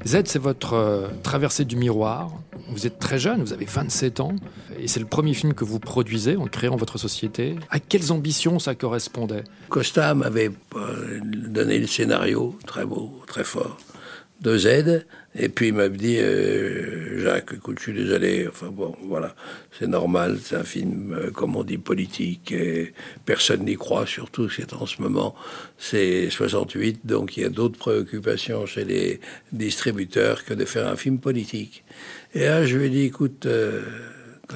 Z, 0.04 0.22
c'est 0.26 0.38
votre 0.38 0.74
euh, 0.74 1.08
traversée 1.22 1.64
du 1.64 1.76
miroir. 1.76 2.30
Vous 2.68 2.86
êtes 2.86 2.98
très 2.98 3.18
jeune, 3.18 3.42
vous 3.42 3.52
avez 3.52 3.64
27 3.64 4.20
ans, 4.20 4.36
et 4.78 4.86
c'est 4.86 5.00
le 5.00 5.06
premier 5.06 5.34
film 5.34 5.54
que 5.54 5.64
vous 5.64 5.78
produisez 5.78 6.36
en 6.36 6.46
créant 6.46 6.76
votre 6.76 6.98
société. 6.98 7.56
À 7.70 7.80
quelles 7.80 8.12
ambitions 8.12 8.58
ça 8.58 8.74
correspondait? 8.74 9.44
Costa 9.68 10.14
m'avait 10.14 10.50
euh, 10.76 11.20
donné 11.22 11.78
le 11.78 11.86
scénario, 11.86 12.58
très 12.66 12.84
beau, 12.84 13.22
très 13.26 13.44
fort 13.44 13.78
de 14.40 14.58
Z. 14.58 15.04
Et 15.36 15.48
puis 15.48 15.68
il 15.68 15.74
m'a 15.74 15.88
dit, 15.88 16.18
euh, 16.18 17.18
Jacques, 17.18 17.54
écoute, 17.56 17.78
je 17.78 17.84
suis 17.84 17.92
désolé, 17.92 18.46
enfin 18.48 18.68
bon, 18.68 18.94
voilà, 19.02 19.34
c'est 19.76 19.88
normal, 19.88 20.38
c'est 20.40 20.54
un 20.54 20.62
film, 20.62 21.12
euh, 21.12 21.30
comme 21.32 21.56
on 21.56 21.64
dit, 21.64 21.78
politique, 21.78 22.52
et 22.52 22.94
personne 23.24 23.64
n'y 23.64 23.74
croit, 23.74 24.06
surtout 24.06 24.48
c'est 24.48 24.72
en 24.74 24.86
ce 24.86 25.02
moment, 25.02 25.34
c'est 25.76 26.30
68, 26.30 27.04
donc 27.04 27.36
il 27.36 27.42
y 27.42 27.46
a 27.46 27.48
d'autres 27.48 27.78
préoccupations 27.78 28.64
chez 28.66 28.84
les 28.84 29.20
distributeurs 29.50 30.44
que 30.44 30.54
de 30.54 30.64
faire 30.64 30.86
un 30.86 30.96
film 30.96 31.18
politique. 31.18 31.84
Et 32.34 32.44
là, 32.44 32.64
je 32.64 32.76
lui 32.76 32.86
ai 32.86 32.90
dit, 32.90 33.02
écoute, 33.02 33.46
euh, 33.46 33.82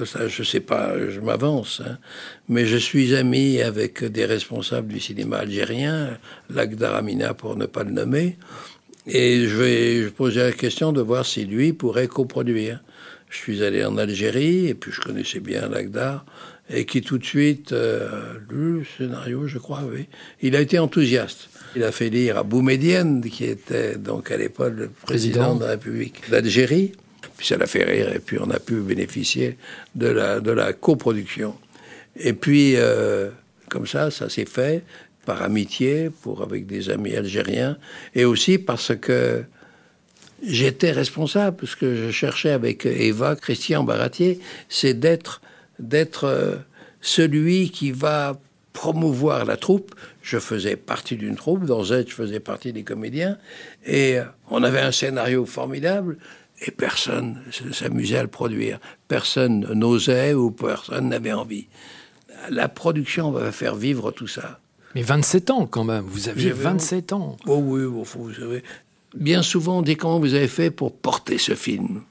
ça, 0.05 0.29
je 0.29 0.43
sais 0.43 0.59
pas, 0.61 0.93
je 1.09 1.19
m'avance, 1.19 1.81
hein, 1.85 1.97
mais 2.47 2.65
je 2.65 2.77
suis 2.77 3.15
ami 3.15 3.61
avec 3.61 4.03
des 4.05 4.25
responsables 4.25 4.87
du 4.87 4.99
cinéma 4.99 5.39
algérien, 5.39 6.17
Lagdar 6.49 6.95
Amina 6.95 7.33
pour 7.33 7.57
ne 7.57 7.65
pas 7.65 7.83
le 7.83 7.91
nommer, 7.91 8.37
et 9.11 9.47
je 9.47 9.55
vais 9.55 10.11
poser 10.11 10.41
la 10.41 10.51
question 10.51 10.91
de 10.91 11.01
voir 11.01 11.25
si 11.25 11.45
lui 11.45 11.73
pourrait 11.73 12.07
coproduire. 12.07 12.81
Je 13.29 13.37
suis 13.37 13.63
allé 13.63 13.83
en 13.83 13.97
Algérie, 13.97 14.67
et 14.67 14.73
puis 14.73 14.91
je 14.91 15.01
connaissais 15.01 15.39
bien 15.39 15.67
Lagdar, 15.67 16.25
et 16.69 16.85
qui 16.85 17.01
tout 17.01 17.17
de 17.17 17.25
suite, 17.25 17.71
euh, 17.71 18.09
le 18.49 18.83
scénario, 18.97 19.47
je 19.47 19.57
crois, 19.57 19.83
oui, 19.91 20.07
il 20.41 20.55
a 20.55 20.61
été 20.61 20.77
enthousiaste. 20.77 21.49
Il 21.75 21.83
a 21.83 21.91
fait 21.91 22.09
lire 22.09 22.37
à 22.37 22.43
Boumedienne, 22.43 23.21
qui 23.21 23.45
était 23.45 23.97
donc 23.97 24.31
à 24.31 24.37
l'époque 24.37 24.73
le 24.75 24.89
président, 24.89 25.55
de 25.55 25.63
la 25.63 25.71
République 25.71 26.29
d'Algérie, 26.29 26.91
puis 27.37 27.47
ça 27.47 27.57
l'a 27.57 27.67
fait 27.67 27.83
rire, 27.83 28.13
et 28.13 28.19
puis 28.19 28.37
on 28.39 28.49
a 28.51 28.59
pu 28.59 28.75
bénéficier 28.75 29.57
de 29.95 30.07
la, 30.07 30.39
de 30.39 30.51
la 30.51 30.73
coproduction. 30.73 31.55
Et 32.15 32.33
puis, 32.33 32.73
euh, 32.75 33.29
comme 33.69 33.87
ça, 33.87 34.11
ça 34.11 34.29
s'est 34.29 34.45
fait 34.45 34.83
par 35.29 35.43
amitié 35.43 36.09
pour 36.09 36.41
avec 36.41 36.65
des 36.65 36.89
amis 36.89 37.15
algériens 37.15 37.77
et 38.15 38.25
aussi 38.25 38.57
parce 38.57 38.95
que 38.95 39.43
j'étais 40.41 40.91
responsable 40.91 41.57
parce 41.57 41.75
que 41.75 41.93
je 41.93 42.09
cherchais 42.09 42.49
avec 42.49 42.87
Eva 42.87 43.35
Christian 43.35 43.83
Baratier 43.83 44.39
c'est 44.69 44.95
d'être 44.95 45.41
d'être 45.77 46.23
euh, 46.23 46.55
celui 46.99 47.69
qui 47.69 47.91
va 47.91 48.39
promouvoir 48.73 49.45
la 49.45 49.55
troupe. 49.55 49.93
Je 50.23 50.39
faisais 50.39 50.75
partie 50.75 51.15
d'une 51.15 51.35
troupe 51.35 51.63
dans 51.65 51.83
Z 51.83 52.05
je 52.07 52.15
faisais 52.15 52.39
partie 52.39 52.73
des 52.73 52.83
comédiens 52.83 53.37
et 53.85 54.17
on 54.49 54.63
avait 54.63 54.81
un 54.81 54.91
scénario 54.91 55.45
formidable 55.45 56.17
et 56.65 56.71
personne 56.71 57.39
s'amusait 57.71 58.17
à 58.17 58.23
le 58.23 58.29
produire. 58.29 58.79
Personne 59.07 59.59
n'osait 59.75 60.33
ou 60.33 60.49
personne 60.49 61.09
n'avait 61.09 61.33
envie. 61.33 61.67
La 62.49 62.67
production 62.67 63.29
va 63.29 63.51
faire 63.51 63.75
vivre 63.75 64.09
tout 64.09 64.27
ça 64.27 64.59
mais 64.95 65.01
27 65.01 65.51
ans 65.51 65.65
quand 65.65 65.83
même, 65.83 66.05
vous 66.05 66.29
aviez 66.29 66.51
27 66.51 67.13
ans. 67.13 67.37
Oh 67.45 67.57
oui, 67.63 67.83
vous 67.83 68.33
savez. 68.33 68.63
Bien 69.15 69.41
souvent, 69.41 69.79
on 69.79 69.81
dit 69.81 69.95
comment 69.95 70.19
vous 70.19 70.33
avez 70.33 70.47
fait 70.47 70.71
pour 70.71 70.93
porter 70.93 71.37
ce 71.37 71.55
film. 71.55 72.01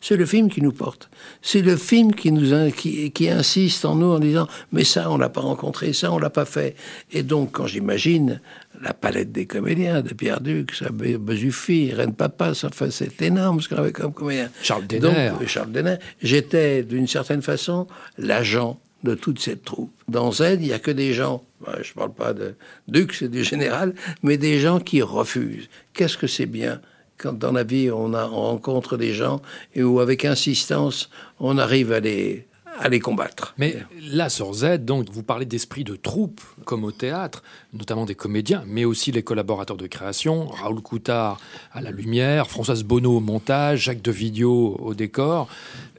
c'est 0.00 0.16
le 0.16 0.26
film 0.26 0.50
qui 0.50 0.60
nous 0.62 0.72
porte. 0.72 1.08
C'est 1.42 1.62
le 1.62 1.76
film 1.76 2.14
qui 2.14 2.32
nous 2.32 2.70
qui, 2.72 3.10
qui, 3.10 3.28
insiste 3.28 3.84
en 3.84 3.96
nous 3.96 4.12
en 4.12 4.18
disant 4.18 4.46
mais 4.72 4.84
ça 4.84 5.10
on 5.10 5.16
l'a 5.16 5.28
pas 5.28 5.40
rencontré, 5.40 5.92
ça 5.92 6.12
on 6.12 6.18
l'a 6.18 6.30
pas 6.30 6.44
fait. 6.44 6.74
Et 7.10 7.22
donc 7.22 7.52
quand 7.52 7.66
j'imagine 7.66 8.40
la 8.82 8.94
palette 8.94 9.32
des 9.32 9.46
comédiens 9.46 10.00
de 10.02 10.14
Pierre 10.14 10.40
Duc, 10.40 10.74
ça 10.74 10.90
Bezuffi, 10.90 11.92
Reine 11.92 12.14
Papa, 12.14 12.54
ça 12.54 12.68
fait 12.70 12.90
c'est 12.90 13.20
énorme 13.22 13.60
ce 13.60 13.68
qu'on 13.68 13.76
avait 13.76 13.92
comme 13.92 14.12
comédien. 14.12 14.50
Charles 14.62 14.86
Denner. 14.86 15.30
Donc, 15.30 15.46
Charles 15.46 15.72
Denner. 15.72 15.96
J'étais 16.22 16.82
d'une 16.82 17.06
certaine 17.06 17.42
façon 17.42 17.86
l'agent 18.18 18.78
de 19.02 19.14
toute 19.14 19.40
cette 19.40 19.64
troupe. 19.64 19.92
Dans 20.08 20.32
Z, 20.32 20.56
il 20.60 20.66
n'y 20.66 20.72
a 20.72 20.78
que 20.78 20.90
des 20.90 21.12
gens, 21.12 21.42
ben, 21.64 21.74
je 21.82 21.90
ne 21.90 21.94
parle 21.94 22.12
pas 22.12 22.32
de 22.32 22.54
Dux 22.88 23.22
et 23.22 23.28
du 23.28 23.44
général, 23.44 23.94
mais 24.22 24.36
des 24.36 24.58
gens 24.58 24.80
qui 24.80 25.02
refusent. 25.02 25.68
Qu'est-ce 25.92 26.18
que 26.18 26.26
c'est 26.26 26.46
bien 26.46 26.80
quand 27.20 27.34
dans 27.34 27.52
la 27.52 27.64
vie 27.64 27.90
on, 27.90 28.10
rencontre 28.12 28.96
des 28.96 29.12
gens 29.12 29.42
et 29.74 29.82
où 29.82 30.00
avec 30.00 30.24
insistance 30.24 31.10
on 31.38 31.58
arrive 31.58 31.92
à 31.92 32.00
les, 32.00 32.46
à 32.78 32.88
les 32.88 33.00
combattre. 33.00 33.54
Mais 33.58 33.76
là, 34.00 34.28
sur 34.28 34.52
Z, 34.54 34.78
donc, 34.78 35.10
vous 35.10 35.22
parlez 35.22 35.44
d'esprit 35.44 35.84
de 35.84 35.96
troupe, 35.96 36.40
comme 36.64 36.84
au 36.84 36.92
théâtre, 36.92 37.42
notamment 37.72 38.06
des 38.06 38.14
comédiens, 38.14 38.64
mais 38.66 38.84
aussi 38.84 39.12
les 39.12 39.22
collaborateurs 39.22 39.76
de 39.76 39.86
création, 39.86 40.48
Raoul 40.48 40.80
Coutard 40.80 41.40
à 41.72 41.80
la 41.80 41.90
lumière, 41.90 42.48
Françoise 42.48 42.84
Bonneau 42.84 43.18
au 43.18 43.20
montage, 43.20 43.80
Jacques 43.84 44.02
de 44.02 44.10
Vidio 44.10 44.76
au 44.78 44.94
décor. 44.94 45.48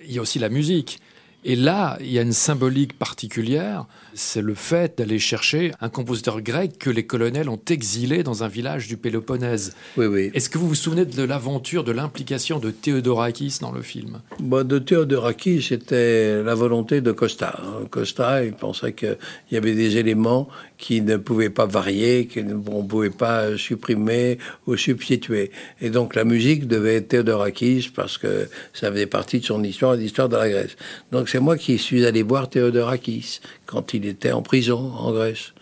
Il 0.04 0.14
y 0.14 0.18
a 0.18 0.22
aussi 0.22 0.40
la 0.40 0.50
musique. 0.50 1.00
Et 1.44 1.56
là, 1.56 1.98
il 2.00 2.12
y 2.12 2.20
a 2.20 2.22
une 2.22 2.34
symbolique 2.34 2.98
particulière, 2.98 3.86
c'est 4.14 4.42
le 4.42 4.54
fait 4.54 4.98
d'aller 4.98 5.20
chercher 5.20 5.72
un 5.82 5.90
compositeur 5.90 6.42
grec 6.42 6.78
que 6.80 6.90
les 6.90 7.06
colonels 7.06 7.50
ont 7.50 7.60
exilé 7.70 8.24
dans 8.24 8.44
un 8.44 8.48
village 8.48 8.88
du 8.88 8.98
Péloponnèse. 8.98 9.76
Oui, 9.98 10.06
oui. 10.06 10.32
Est-ce 10.34 10.50
que 10.50 10.58
vous 10.58 10.68
vous 10.68 10.76
souvenez 10.76 11.06
de 11.06 11.24
l'aventure, 11.24 11.84
de 11.84 11.92
l'implication 11.92 12.60
de 12.60 12.72
Théodorakis 12.72 13.58
dans 13.62 13.72
le 13.72 13.82
film? 13.82 14.22
Bon, 14.40 14.68
De 14.68 14.80
Théodorakis, 14.80 15.62
c'était 15.62 16.44
la 16.44 16.56
volonté 16.56 17.02
de 17.02 17.12
Costa. 17.12 17.60
Costa, 17.90 18.44
il 18.44 18.54
pensait 18.54 18.94
qu'il 18.94 19.18
y 19.52 19.58
avait 19.58 19.76
des 19.76 19.98
éléments 19.98 20.48
qui 20.78 21.02
ne 21.02 21.18
pouvaient 21.18 21.50
pas 21.50 21.66
varier, 21.66 22.28
qu'on 22.28 22.44
ne 22.44 22.84
pouvait 22.84 23.10
pas 23.10 23.58
supprimer 23.58 24.40
ou 24.68 24.76
substituer. 24.76 25.52
Et 25.80 25.90
donc 25.90 26.16
la 26.16 26.24
musique 26.24 26.68
devait 26.68 26.96
être 26.96 27.10
Théodorakis 27.10 27.92
parce 27.96 28.18
que 28.18 28.50
ça 28.74 28.92
faisait 28.92 29.06
partie 29.06 29.40
de 29.40 29.46
son 29.46 29.64
histoire, 29.64 29.96
de 29.96 30.02
l'histoire 30.02 30.30
de 30.30 30.38
la 30.38 30.50
Grèce. 30.50 30.76
Donc 31.12 31.30
c'est 31.30 31.40
moi 31.40 31.58
qui 31.58 31.78
suis 31.78 32.06
allé 32.06 32.24
voir 32.24 32.50
Théodorakis 32.50 33.40
quand 33.66 33.94
il 34.04 34.10
était 34.10 34.32
en 34.32 34.42
prison 34.42 34.92
en 34.98 35.12
Grèce. 35.12 35.54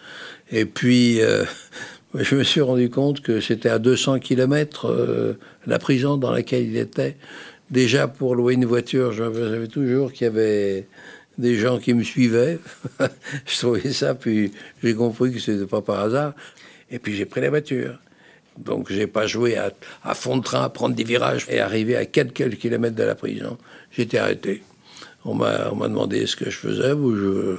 Et 0.52 0.66
puis, 0.66 1.22
euh, 1.22 1.46
je 2.16 2.36
me 2.36 2.44
suis 2.44 2.62
rendu 2.62 2.90
compte 2.90 3.22
que 3.22 3.40
c'était 3.40 3.70
à 3.70 3.80
200 3.80 4.20
km 4.20 4.86
euh, 4.86 5.34
la 5.68 5.80
prison 5.80 6.18
dans 6.18 6.32
laquelle 6.32 6.66
il 6.66 6.78
était. 6.78 7.18
Déjà, 7.70 8.08
pour 8.08 8.36
louer 8.36 8.56
une 8.56 8.66
voiture, 8.66 9.12
je 9.12 9.24
savais 9.24 9.68
toujours 9.68 10.12
qu'il 10.12 10.26
y 10.26 10.28
avait 10.28 10.88
des 11.38 11.56
gens 11.56 11.78
qui 11.78 11.94
me 11.94 12.04
suivaient. 12.04 12.60
je 13.46 13.58
trouvais 13.58 13.92
ça, 13.94 14.16
puis 14.16 14.52
j'ai 14.84 14.96
compris 14.96 15.32
que 15.32 15.40
c'était 15.40 15.68
pas 15.68 15.82
par 15.82 16.00
hasard. 16.00 16.34
Et 16.92 17.00
puis 17.00 17.16
j'ai 17.16 17.26
pris 17.26 17.42
la 17.42 17.50
voiture. 17.50 18.00
Donc 18.58 18.92
j'ai 18.92 19.08
pas 19.08 19.26
joué 19.26 19.58
à, 19.58 20.14
fond 20.14 20.38
de 20.38 20.44
train, 20.44 20.64
à 20.64 20.70
prendre 20.70 20.96
des 20.96 21.04
virages 21.04 21.46
et 21.50 21.60
arrivé 21.60 21.96
à 21.96 22.06
quelques 22.06 22.58
kilomètres 22.58 22.96
de 22.96 23.04
la 23.04 23.16
prison. 23.16 23.58
J'étais 23.92 24.18
arrêté. 24.18 24.64
On 25.26 25.34
m'a 25.34 25.70
demandé 25.70 26.26
ce 26.26 26.36
que 26.36 26.50
je 26.50 26.58
faisais. 26.58 26.92
Où 26.92 27.16
je, 27.16 27.56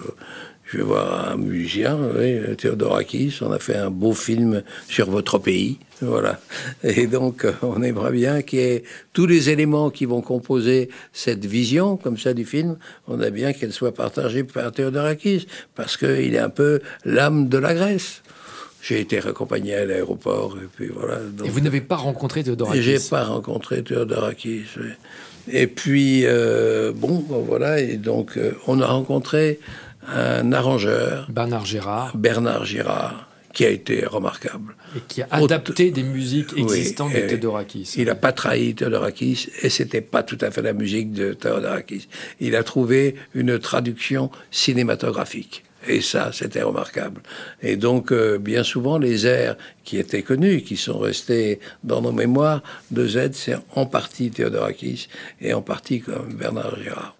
je 0.71 0.77
vais 0.77 0.85
voir 0.85 1.33
un 1.33 1.37
musicien, 1.37 1.99
oui, 2.17 2.57
Théodorakis. 2.57 3.39
On 3.41 3.51
a 3.51 3.59
fait 3.59 3.77
un 3.77 3.91
beau 3.91 4.13
film 4.13 4.63
sur 4.89 5.11
votre 5.11 5.39
pays. 5.39 5.79
Voilà. 6.01 6.39
Et 6.85 7.09
donc, 7.09 7.45
on 7.63 7.83
aimerait 7.83 8.13
bien 8.13 8.43
qu'il 8.43 8.61
y 8.61 8.63
ait 8.63 8.85
tous 9.13 9.27
les 9.27 9.51
éléments 9.51 9.91
qui 9.91 10.05
vont 10.05 10.21
composer 10.21 10.89
cette 11.13 11.45
vision, 11.45 11.97
comme 11.97 12.17
ça, 12.17 12.35
du 12.35 12.45
film. 12.45 12.77
On 13.09 13.21
a 13.21 13.31
bien 13.31 13.53
qu'elle 13.53 13.73
soit 13.73 13.93
partagée 13.93 14.45
par 14.45 14.71
Théodorakis, 14.71 15.49
parce 15.75 15.97
qu'il 15.97 16.35
est 16.35 16.39
un 16.39 16.51
peu 16.51 16.81
l'âme 17.05 17.49
de 17.49 17.59
la 17.59 17.75
Grèce. 17.75 18.23
J'ai 18.81 19.01
été 19.01 19.19
raccompagné 19.19 19.75
à 19.75 19.85
l'aéroport, 19.85 20.57
et 20.57 20.69
puis 20.73 20.87
voilà. 20.87 21.19
et 21.45 21.51
vous 21.51 21.61
n'avez 21.61 21.81
pas 21.81 21.97
rencontré 21.97 22.45
Théodorakis 22.45 22.83
J'ai 22.83 22.99
pas 23.11 23.25
rencontré 23.25 23.83
Théodorakis. 23.83 24.67
Et 25.53 25.67
puis, 25.67 26.23
euh, 26.27 26.93
bon, 26.95 27.25
voilà, 27.29 27.81
et 27.81 27.97
donc, 27.97 28.37
euh, 28.37 28.53
on 28.69 28.81
a 28.81 28.87
rencontré 28.87 29.59
un 30.07 30.53
arrangeur. 30.53 31.27
Bernard 31.31 31.67
Gérard. 31.67 32.17
Bernard 32.17 32.65
Girard, 32.65 33.29
qui 33.53 33.65
a 33.65 33.69
été 33.69 34.05
remarquable. 34.07 34.75
Et 34.97 35.01
qui 35.09 35.23
a 35.23 35.29
adapté 35.31 35.91
des 35.91 36.03
musiques 36.03 36.53
existantes 36.57 37.13
de 37.13 37.21
Theodorakis. 37.21 37.95
Il 37.97 38.07
n'a 38.07 38.15
pas 38.15 38.33
trahi 38.33 38.75
Theodorakis, 38.75 39.49
et 39.63 39.69
c'était 39.69 40.01
pas 40.01 40.23
tout 40.23 40.39
à 40.41 40.51
fait 40.51 40.63
la 40.63 40.73
musique 40.73 41.13
de 41.13 41.33
Theodorakis. 41.35 42.09
Il 42.41 42.57
a 42.57 42.63
trouvé 42.63 43.15
une 43.35 43.59
traduction 43.59 44.31
cinématographique. 44.51 45.65
Et 45.89 46.03
ça, 46.03 46.31
c'était 46.33 46.63
remarquable. 46.63 47.23
Et 47.63 47.77
donc, 47.77 48.13
euh, 48.13 48.37
bien 48.39 48.63
souvent, 48.63 48.99
les 48.99 49.27
airs 49.27 49.57
qui 49.83 49.97
étaient 49.97 50.23
connus, 50.23 50.61
qui 50.61 50.77
sont 50.77 50.99
restés 50.99 51.59
dans 51.85 52.03
nos 52.03 52.13
mémoires 52.13 52.63
de 52.91 53.07
Z, 53.07 53.31
c'est 53.33 53.57
en 53.75 53.87
partie 53.87 54.31
Théodorakis 54.31 55.09
et 55.41 55.55
en 55.55 55.63
partie 55.63 56.01
comme 56.01 56.35
Bernard 56.35 56.77
Girard. 56.83 57.17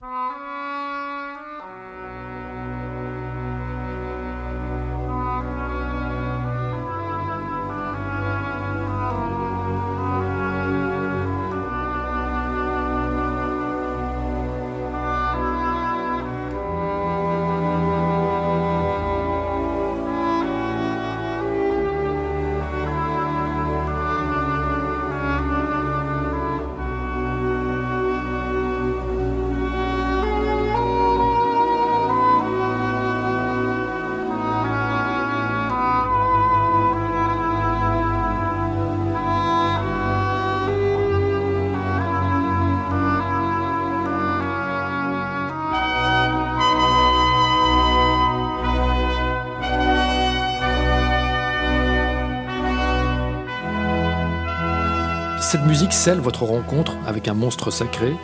Cette 55.61 55.69
musique 55.69 55.93
scelle 55.93 56.21
votre 56.21 56.45
rencontre 56.45 56.97
avec 57.07 57.29
un 57.29 57.35
monstre 57.35 57.71
sacré, 57.71 58.15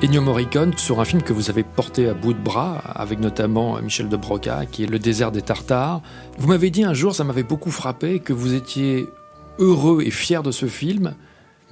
Ennio 0.00 0.22
Morricone, 0.22 0.78
sur 0.78 1.00
un 1.00 1.04
film 1.04 1.22
que 1.22 1.32
vous 1.32 1.50
avez 1.50 1.64
porté 1.64 2.08
à 2.08 2.14
bout 2.14 2.34
de 2.34 2.38
bras, 2.38 2.78
avec 2.94 3.18
notamment 3.18 3.82
Michel 3.82 4.08
de 4.08 4.16
Broca, 4.16 4.64
qui 4.64 4.84
est 4.84 4.86
Le 4.86 5.00
désert 5.00 5.32
des 5.32 5.42
Tartares. 5.42 6.02
Vous 6.38 6.46
m'avez 6.46 6.70
dit 6.70 6.84
un 6.84 6.94
jour, 6.94 7.16
ça 7.16 7.24
m'avait 7.24 7.42
beaucoup 7.42 7.72
frappé, 7.72 8.20
que 8.20 8.32
vous 8.32 8.54
étiez 8.54 9.08
heureux 9.58 10.02
et 10.06 10.12
fier 10.12 10.44
de 10.44 10.52
ce 10.52 10.66
film, 10.66 11.16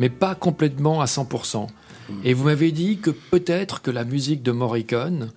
mais 0.01 0.09
pas 0.09 0.35
complètement 0.35 1.01
à 1.01 1.05
100%. 1.05 1.69
Et 2.25 2.35
vous 2.35 2.47
m'avez 2.47 2.73
dit 2.73 2.99
que 2.99 3.11
peut-être 3.11 3.83
que 3.83 3.92
la 3.92 4.03
musique 4.03 4.42
de 4.42 4.51
Morricone 4.51 5.31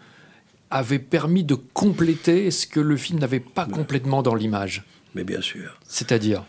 avait 0.71 0.97
permis 0.97 1.43
de 1.43 1.53
compléter 1.53 2.49
ce 2.49 2.65
que 2.65 2.79
le 2.79 2.97
film 2.97 3.19
n'avait 3.19 3.39
pas 3.39 3.67
complètement 3.67 4.23
dans 4.23 4.33
l'image. 4.33 4.83
Mais 5.13 5.23
bien 5.23 5.41
sûr. 5.41 5.77
C'est-à-dire? 5.87 6.43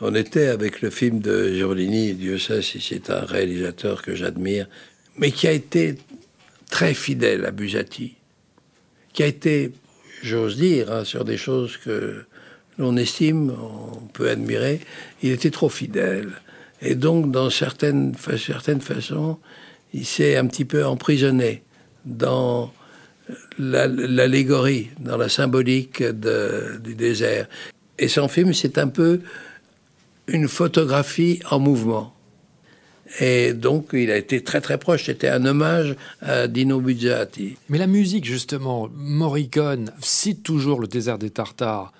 On 0.00 0.14
était 0.14 0.46
avec 0.46 0.80
le 0.80 0.90
film 0.90 1.20
de 1.20 1.52
Giorlini, 1.52 2.14
Dieu 2.14 2.38
sait 2.38 2.62
si 2.62 2.80
c'est 2.80 3.10
un 3.10 3.20
réalisateur 3.20 4.02
que 4.02 4.14
j'admire, 4.14 4.66
mais 5.16 5.30
qui 5.30 5.46
a 5.46 5.52
été 5.52 5.96
très 6.70 6.94
fidèle 6.94 7.44
à 7.44 7.50
Busati, 7.50 8.14
qui 9.12 9.22
a 9.22 9.26
été, 9.26 9.72
j'ose 10.22 10.56
dire, 10.56 10.90
hein, 10.90 11.04
sur 11.04 11.24
des 11.24 11.36
choses 11.36 11.76
que 11.76 12.24
l'on 12.78 12.96
estime, 12.96 13.50
on 13.50 14.06
peut 14.06 14.30
admirer, 14.30 14.80
il 15.22 15.32
était 15.32 15.50
trop 15.50 15.68
fidèle. 15.68 16.30
Et 16.80 16.94
donc, 16.94 17.30
dans 17.30 17.50
certaines, 17.50 18.14
certaines 18.38 18.80
façons, 18.80 19.38
il 19.92 20.06
s'est 20.06 20.36
un 20.36 20.46
petit 20.46 20.64
peu 20.64 20.86
emprisonné 20.86 21.62
dans 22.06 22.72
l'allégorie, 23.58 24.88
dans 24.98 25.18
la 25.18 25.28
symbolique 25.28 26.02
du 26.02 26.94
désert. 26.94 27.48
Et 27.98 28.08
son 28.08 28.28
film, 28.28 28.54
c'est 28.54 28.78
un 28.78 28.88
peu 28.88 29.20
une 30.30 30.48
photographie 30.48 31.40
en 31.50 31.58
mouvement. 31.58 32.14
Et 33.18 33.52
donc, 33.52 33.88
il 33.92 34.10
a 34.10 34.16
été 34.16 34.42
très 34.44 34.60
très 34.60 34.78
proche. 34.78 35.06
C'était 35.06 35.28
un 35.28 35.44
hommage 35.44 35.96
à 36.22 36.46
Dino 36.46 36.80
Buzzati. 36.80 37.56
Mais 37.68 37.78
la 37.78 37.88
musique, 37.88 38.24
justement, 38.24 38.88
Morricone 38.94 39.92
cite 40.00 40.44
toujours 40.44 40.80
le 40.80 40.86
désert 40.86 41.18
des 41.18 41.30
Tartares. 41.30 41.92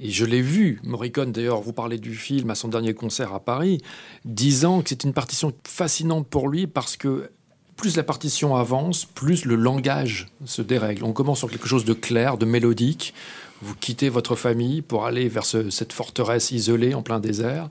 Et 0.00 0.10
je 0.10 0.24
l'ai 0.24 0.40
vu, 0.40 0.80
Morricone 0.82 1.32
d'ailleurs, 1.32 1.60
vous 1.60 1.72
parlez 1.72 1.98
du 1.98 2.14
film 2.14 2.50
à 2.50 2.54
son 2.54 2.68
dernier 2.68 2.94
concert 2.94 3.32
à 3.32 3.40
Paris, 3.40 3.80
disant 4.24 4.82
que 4.82 4.88
c'est 4.88 5.04
une 5.04 5.12
partition 5.12 5.52
fascinante 5.64 6.26
pour 6.26 6.48
lui 6.48 6.66
parce 6.66 6.96
que 6.96 7.30
plus 7.76 7.96
la 7.96 8.02
partition 8.02 8.56
avance, 8.56 9.04
plus 9.04 9.44
le 9.44 9.56
langage 9.56 10.28
se 10.46 10.62
dérègle. 10.62 11.04
On 11.04 11.12
commence 11.12 11.38
sur 11.40 11.50
quelque 11.50 11.68
chose 11.68 11.84
de 11.84 11.92
clair, 11.92 12.38
de 12.38 12.46
mélodique, 12.46 13.14
vous 13.64 13.74
quittez 13.74 14.10
votre 14.10 14.36
famille 14.36 14.82
pour 14.82 15.06
aller 15.06 15.28
vers 15.28 15.44
cette 15.46 15.92
forteresse 15.92 16.50
isolée 16.50 16.92
en 16.92 17.02
plein 17.02 17.18
désert. 17.18 17.68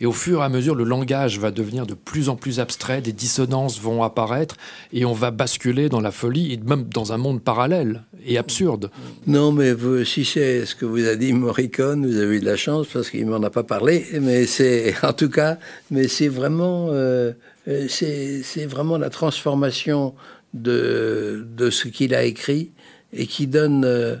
Et 0.00 0.06
au 0.06 0.12
fur 0.12 0.40
et 0.40 0.44
à 0.44 0.48
mesure, 0.48 0.74
le 0.74 0.84
langage 0.84 1.38
va 1.38 1.52
devenir 1.52 1.86
de 1.86 1.94
plus 1.94 2.28
en 2.28 2.36
plus 2.36 2.58
abstrait, 2.58 3.00
des 3.00 3.12
dissonances 3.12 3.80
vont 3.80 4.02
apparaître 4.02 4.56
et 4.92 5.04
on 5.04 5.12
va 5.12 5.30
basculer 5.30 5.88
dans 5.88 6.00
la 6.00 6.10
folie 6.10 6.52
et 6.52 6.56
même 6.56 6.84
dans 6.84 7.12
un 7.12 7.16
monde 7.16 7.40
parallèle 7.40 8.02
et 8.26 8.38
absurde. 8.38 8.90
Non, 9.26 9.52
mais 9.52 9.72
si 10.04 10.24
c'est 10.24 10.66
ce 10.66 10.74
que 10.74 10.84
vous 10.84 11.06
a 11.06 11.14
dit 11.14 11.32
Morricone, 11.32 12.04
vous 12.04 12.18
avez 12.18 12.36
eu 12.36 12.40
de 12.40 12.46
la 12.46 12.56
chance 12.56 12.88
parce 12.92 13.08
qu'il 13.08 13.26
m'en 13.26 13.42
a 13.42 13.50
pas 13.50 13.62
parlé. 13.62 14.04
Mais 14.20 14.46
c'est, 14.46 14.94
en 15.04 15.12
tout 15.12 15.30
cas, 15.30 15.58
mais 15.92 16.08
c'est 16.08 16.28
vraiment, 16.28 16.88
euh, 16.90 17.32
euh, 17.68 17.86
c'est 17.88 18.66
vraiment 18.66 18.98
la 18.98 19.10
transformation 19.10 20.14
de, 20.54 21.46
de 21.56 21.70
ce 21.70 21.86
qu'il 21.86 22.14
a 22.16 22.24
écrit 22.24 22.72
et 23.12 23.26
qui 23.28 23.46
donne. 23.46 23.84
Euh, 23.84 24.16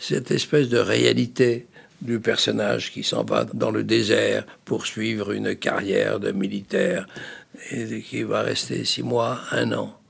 cette 0.00 0.30
espèce 0.30 0.68
de 0.68 0.78
réalité 0.78 1.66
du 2.00 2.18
personnage 2.18 2.90
qui 2.90 3.04
s'en 3.04 3.22
va 3.22 3.44
dans 3.44 3.70
le 3.70 3.84
désert 3.84 4.46
pour 4.64 4.86
suivre 4.86 5.32
une 5.32 5.54
carrière 5.54 6.18
de 6.18 6.32
militaire 6.32 7.06
et 7.70 8.00
qui 8.00 8.22
va 8.22 8.40
rester 8.40 8.84
six 8.84 9.02
mois, 9.02 9.40
un 9.52 9.72
an, 9.72 10.00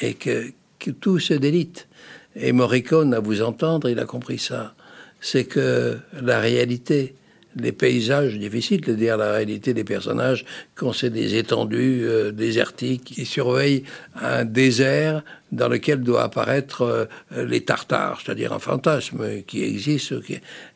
et 0.00 0.14
que, 0.14 0.50
que 0.78 0.90
tout 0.90 1.18
se 1.18 1.34
délite. 1.34 1.86
Et 2.34 2.52
Morricone, 2.52 3.12
à 3.12 3.20
vous 3.20 3.42
entendre, 3.42 3.90
il 3.90 3.98
a 3.98 4.06
compris 4.06 4.38
ça. 4.38 4.74
C'est 5.20 5.44
que 5.44 5.98
la 6.20 6.40
réalité, 6.40 7.14
les 7.56 7.72
paysages, 7.72 8.38
difficile 8.38 8.82
de 8.82 8.94
dire 8.94 9.16
la 9.16 9.32
réalité 9.32 9.74
des 9.74 9.84
personnages 9.84 10.44
quand 10.74 10.92
c'est 10.92 11.10
des 11.10 11.36
étendues 11.36 12.02
euh, 12.04 12.30
désertiques 12.30 13.04
qui 13.04 13.24
surveillent 13.24 13.84
un 14.20 14.44
désert 14.44 15.22
dans 15.52 15.68
lequel 15.68 16.02
doit 16.02 16.22
apparaître 16.22 16.82
euh, 16.82 17.44
les 17.44 17.62
Tartares, 17.62 18.20
c'est-à-dire 18.22 18.52
un 18.52 18.58
fantasme 18.58 19.42
qui 19.46 19.64
existe. 19.64 20.14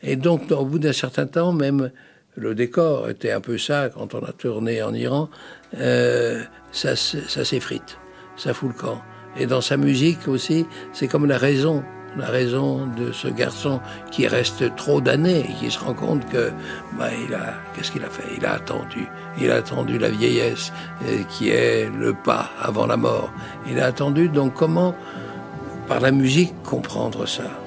Et 0.03 0.16
donc, 0.16 0.51
au 0.51 0.64
bout 0.64 0.79
d'un 0.79 0.93
certain 0.93 1.27
temps, 1.27 1.53
même 1.53 1.90
le 2.37 2.55
décor 2.55 3.11
était 3.11 3.33
un 3.33 3.40
peu 3.40 3.59
ça 3.59 3.90
quand 3.93 4.14
on 4.14 4.25
a 4.25 4.33
tourné 4.33 4.83
en 4.83 4.95
Iran, 4.95 5.29
euh, 5.79 6.43
ça, 6.73 6.97
ça 6.97 7.45
s'effrite, 7.45 7.99
ça 8.37 8.55
fout 8.55 8.71
le 8.71 8.81
camp. 8.81 9.03
Et 9.38 9.47
dans 9.47 9.61
sa 9.61 9.77
musique 9.77 10.27
aussi, 10.29 10.66
c'est 10.93 11.09
comme 11.09 11.27
la 11.27 11.38
raison 11.38 11.85
la 12.16 12.27
raison 12.27 12.87
de 12.87 13.12
ce 13.12 13.29
garçon 13.29 13.81
qui 14.11 14.27
reste 14.27 14.75
trop 14.77 15.01
d'années 15.01 15.40
et 15.49 15.53
qui 15.55 15.70
se 15.70 15.79
rend 15.79 15.94
compte 15.94 16.29
que 16.29 16.53
bah, 16.99 17.09
il 17.27 17.35
a 17.35 17.55
qu'est-ce 17.75 17.90
qu'il 17.92 18.05
a 18.05 18.11
fait? 18.11 18.25
Il 18.37 18.44
a 18.46 18.55
attendu. 18.55 19.07
Il 19.40 19.51
a 19.51 19.57
attendu 19.57 19.99
la 19.99 20.11
vieillesse 20.11 20.73
euh, 21.05 21.23
qui 21.29 21.51
est 21.51 21.88
le 21.90 22.14
pas 22.14 22.51
avant 22.61 22.87
la 22.87 22.96
mort. 22.96 23.33
Il 23.68 23.79
a 23.81 23.87
attendu 23.87 24.29
donc 24.29 24.55
comment 24.55 24.94
par 25.87 26.01
la 26.01 26.11
musique, 26.11 26.55
comprendre 26.62 27.27
ça? 27.27 27.60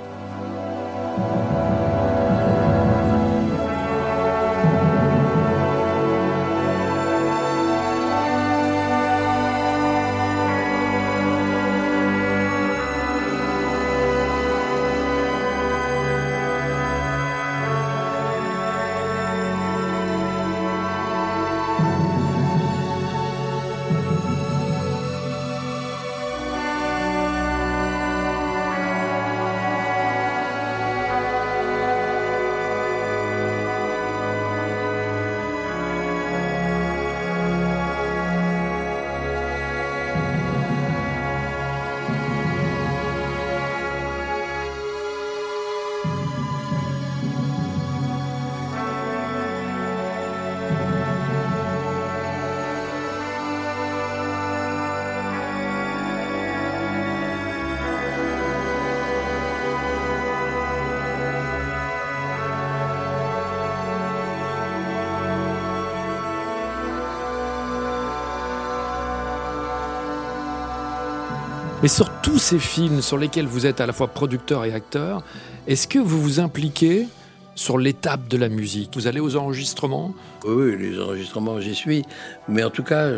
Mais 71.83 71.89
sur 71.89 72.09
tous 72.21 72.39
ces 72.39 72.59
films 72.59 73.01
sur 73.01 73.17
lesquels 73.17 73.45
vous 73.45 73.65
êtes 73.65 73.81
à 73.81 73.85
la 73.85 73.91
fois 73.91 74.07
producteur 74.07 74.63
et 74.63 74.73
acteur, 74.73 75.21
est-ce 75.67 75.85
que 75.85 75.99
vous 75.99 76.21
vous 76.21 76.39
impliquez 76.39 77.09
sur 77.55 77.77
l'étape 77.77 78.29
de 78.29 78.37
la 78.37 78.47
musique? 78.47 78.91
Vous 78.95 79.07
allez 79.07 79.19
aux 79.19 79.35
enregistrements? 79.35 80.15
Oui, 80.45 80.77
les 80.77 80.97
enregistrements, 80.97 81.59
j'y 81.59 81.75
suis. 81.75 82.03
Mais 82.47 82.63
en 82.63 82.69
tout 82.69 82.83
cas, 82.83 83.09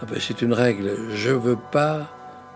ah 0.00 0.06
ben, 0.10 0.18
c'est 0.18 0.40
une 0.40 0.54
règle. 0.54 0.90
Je 1.14 1.32
ne 1.32 1.36
veux 1.36 1.58
pas 1.70 2.08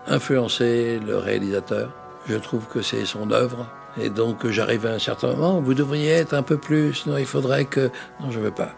influencer 0.07 0.99
le 1.05 1.19
réalisateur. 1.19 1.93
Je 2.27 2.37
trouve 2.37 2.65
que 2.65 2.81
c'est 2.81 3.05
son 3.05 3.29
œuvre. 3.29 3.67
Et 4.01 4.09
donc, 4.09 4.47
j'arrive 4.49 4.87
à 4.87 4.93
un 4.93 4.99
certain 4.99 5.35
moment, 5.35 5.61
vous 5.61 5.75
devriez 5.75 6.13
être 6.13 6.33
un 6.33 6.41
peu 6.41 6.57
plus. 6.57 7.05
Non, 7.05 7.17
il 7.17 7.27
faudrait 7.27 7.65
que. 7.65 7.91
Non, 8.21 8.31
je 8.31 8.39
ne 8.39 8.45
veux 8.45 8.51
pas. 8.51 8.71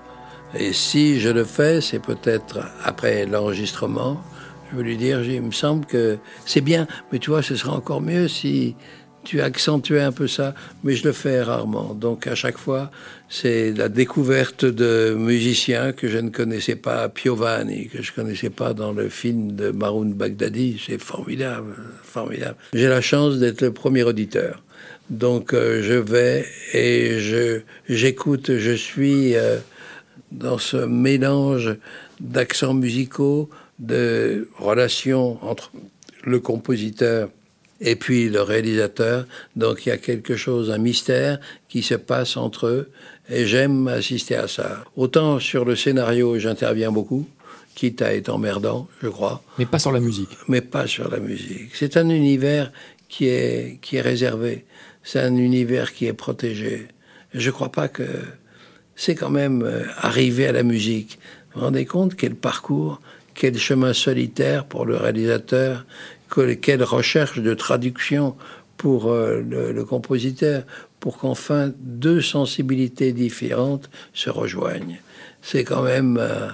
Et 0.53 0.73
si 0.73 1.21
je 1.21 1.29
le 1.29 1.45
fais, 1.45 1.79
c'est 1.79 1.99
peut-être 1.99 2.59
après 2.83 3.25
l'enregistrement 3.25 4.21
je 4.71 4.77
veux 4.77 4.83
lui 4.83 4.97
dire, 4.97 5.23
il 5.23 5.41
me 5.41 5.51
semble 5.51 5.85
que 5.85 6.17
c'est 6.45 6.61
bien, 6.61 6.87
mais 7.11 7.19
tu 7.19 7.29
vois, 7.29 7.41
ce 7.41 7.55
serait 7.55 7.71
encore 7.71 8.01
mieux 8.01 8.27
si 8.27 8.75
tu 9.27 9.41
accentuais 9.41 10.01
un 10.01 10.13
peu 10.13 10.27
ça, 10.27 10.53
mais 10.85 10.95
je 10.95 11.03
le 11.03 11.11
fais 11.11 11.41
rarement. 11.41 11.93
Donc 11.93 12.27
à 12.27 12.35
chaque 12.35 12.57
fois, 12.57 12.91
c'est 13.27 13.73
la 13.73 13.89
découverte 13.89 14.63
de 14.63 15.13
musiciens 15.17 15.91
que 15.91 16.07
je 16.07 16.17
ne 16.17 16.29
connaissais 16.29 16.77
pas, 16.77 17.09
Piovani, 17.09 17.89
que 17.89 18.01
je 18.01 18.13
connaissais 18.13 18.49
pas 18.49 18.73
dans 18.73 18.93
le 18.93 19.09
film 19.09 19.51
de 19.51 19.71
Maroun 19.71 20.13
Baghdadi. 20.13 20.81
C'est 20.85 21.01
formidable, 21.01 21.75
formidable. 22.03 22.55
J'ai 22.73 22.87
la 22.87 23.01
chance 23.01 23.37
d'être 23.37 23.61
le 23.61 23.73
premier 23.73 24.03
auditeur. 24.03 24.63
Donc 25.09 25.53
euh, 25.53 25.81
je 25.83 25.93
vais 25.93 26.45
et 26.73 27.19
je 27.19 27.61
j'écoute, 27.89 28.57
je 28.57 28.71
suis 28.71 29.35
euh, 29.35 29.57
dans 30.31 30.57
ce 30.57 30.77
mélange 30.77 31.75
d'accents 32.21 32.73
musicaux, 32.73 33.49
de 33.79 34.49
relation 34.57 35.43
entre 35.43 35.71
le 36.23 36.39
compositeur 36.39 37.29
et 37.79 37.95
puis 37.95 38.29
le 38.29 38.41
réalisateur. 38.41 39.25
Donc 39.55 39.85
il 39.85 39.89
y 39.89 39.91
a 39.91 39.97
quelque 39.97 40.35
chose, 40.35 40.71
un 40.71 40.77
mystère 40.77 41.39
qui 41.69 41.83
se 41.83 41.95
passe 41.95 42.37
entre 42.37 42.67
eux 42.67 42.91
et 43.29 43.45
j'aime 43.45 43.87
assister 43.87 44.35
à 44.35 44.47
ça. 44.47 44.83
Autant 44.95 45.39
sur 45.39 45.65
le 45.65 45.75
scénario, 45.75 46.39
j'interviens 46.39 46.91
beaucoup, 46.91 47.27
quitte 47.75 48.01
à 48.01 48.13
être 48.15 48.29
emmerdant, 48.29 48.87
je 49.01 49.09
crois. 49.09 49.43
Mais 49.59 49.65
pas 49.65 49.79
sur 49.79 49.91
la 49.91 49.99
musique. 49.99 50.29
Mais 50.47 50.61
pas 50.61 50.87
sur 50.87 51.09
la 51.09 51.19
musique. 51.19 51.75
C'est 51.75 51.97
un 51.97 52.09
univers 52.09 52.71
qui 53.09 53.27
est, 53.27 53.79
qui 53.81 53.97
est 53.97 54.01
réservé. 54.01 54.65
C'est 55.03 55.19
un 55.19 55.35
univers 55.35 55.93
qui 55.93 56.05
est 56.07 56.13
protégé. 56.13 56.87
Je 57.33 57.47
ne 57.47 57.53
crois 57.53 57.71
pas 57.71 57.87
que 57.87 58.07
c'est 58.95 59.15
quand 59.15 59.29
même 59.29 59.61
euh, 59.61 59.83
arrivé 59.97 60.47
à 60.47 60.51
la 60.51 60.63
musique. 60.63 61.19
Vous 61.53 61.59
vous 61.59 61.65
rendez 61.65 61.85
compte 61.85 62.15
quel 62.15 62.35
parcours 62.35 62.99
quel 63.37 63.57
chemin 63.57 63.93
solitaire 63.93 64.65
pour 64.65 64.85
le 64.85 64.97
réalisateur, 64.97 65.85
quelle 66.59 66.83
recherche 66.83 67.39
de 67.39 67.53
traduction 67.53 68.35
pour 68.77 69.11
euh, 69.11 69.41
le, 69.41 69.83
compositeur, 69.85 70.63
pour 70.99 71.19
qu'enfin 71.19 71.71
deux 71.79 72.19
sensibilités 72.21 73.13
différentes 73.13 73.89
se 74.13 74.31
rejoignent. 74.31 74.99
C'est 75.43 75.63
quand 75.63 75.83
même 75.83 76.17
euh, 76.17 76.49